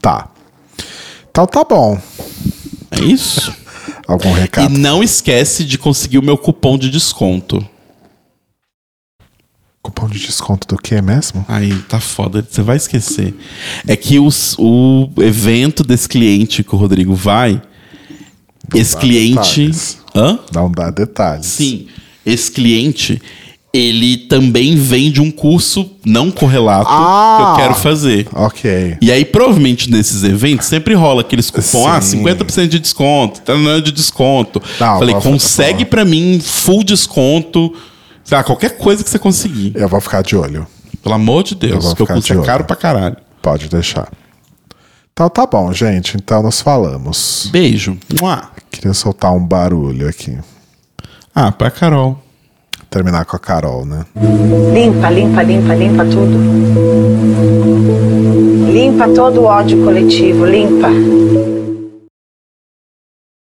[0.02, 0.28] Tá.
[1.30, 1.98] Então tá bom.
[2.90, 3.52] É isso?
[4.06, 4.78] Algum E recado?
[4.78, 7.66] não esquece de conseguir o meu cupom de desconto.
[9.82, 11.44] Cupom de desconto do que mesmo?
[11.46, 13.34] Aí tá foda, você vai esquecer.
[13.86, 17.60] É que os, o evento desse cliente que o Rodrigo vai,
[18.74, 19.36] esse dá cliente.
[19.66, 19.98] detalhes.
[20.14, 20.38] Hã?
[20.54, 21.46] Não dá detalhes.
[21.46, 21.86] Sim,
[22.24, 23.20] esse cliente,
[23.76, 27.36] ele também vende um curso não correlato Ah!
[27.56, 28.28] que eu quero fazer.
[28.32, 28.96] Ok.
[29.02, 32.22] E aí, provavelmente, nesses eventos, sempre rola aqueles cupom, ah, Sim.
[32.22, 34.62] 50% de desconto, tanã de desconto.
[34.78, 37.74] Não, Falei, vou- consegue pra mim full desconto,
[38.22, 39.72] sei lá, qualquer coisa que você conseguir.
[39.74, 40.64] Eu vou ficar de olho.
[41.02, 43.16] Pelo amor de Eu Deus, que o curso de é caro pra caralho.
[43.42, 44.08] Pode deixar.
[45.12, 46.16] Então tá bom, gente.
[46.16, 47.48] Então nos falamos.
[47.52, 47.98] Beijo.
[48.20, 48.50] Mua.
[48.70, 50.38] Queria soltar um barulho aqui.
[51.34, 52.23] Ah, pra Carol.
[52.94, 54.04] Terminar com a Carol, né?
[54.72, 56.38] Limpa, limpa, limpa, limpa tudo.
[58.72, 60.90] Limpa todo o ódio coletivo, limpa.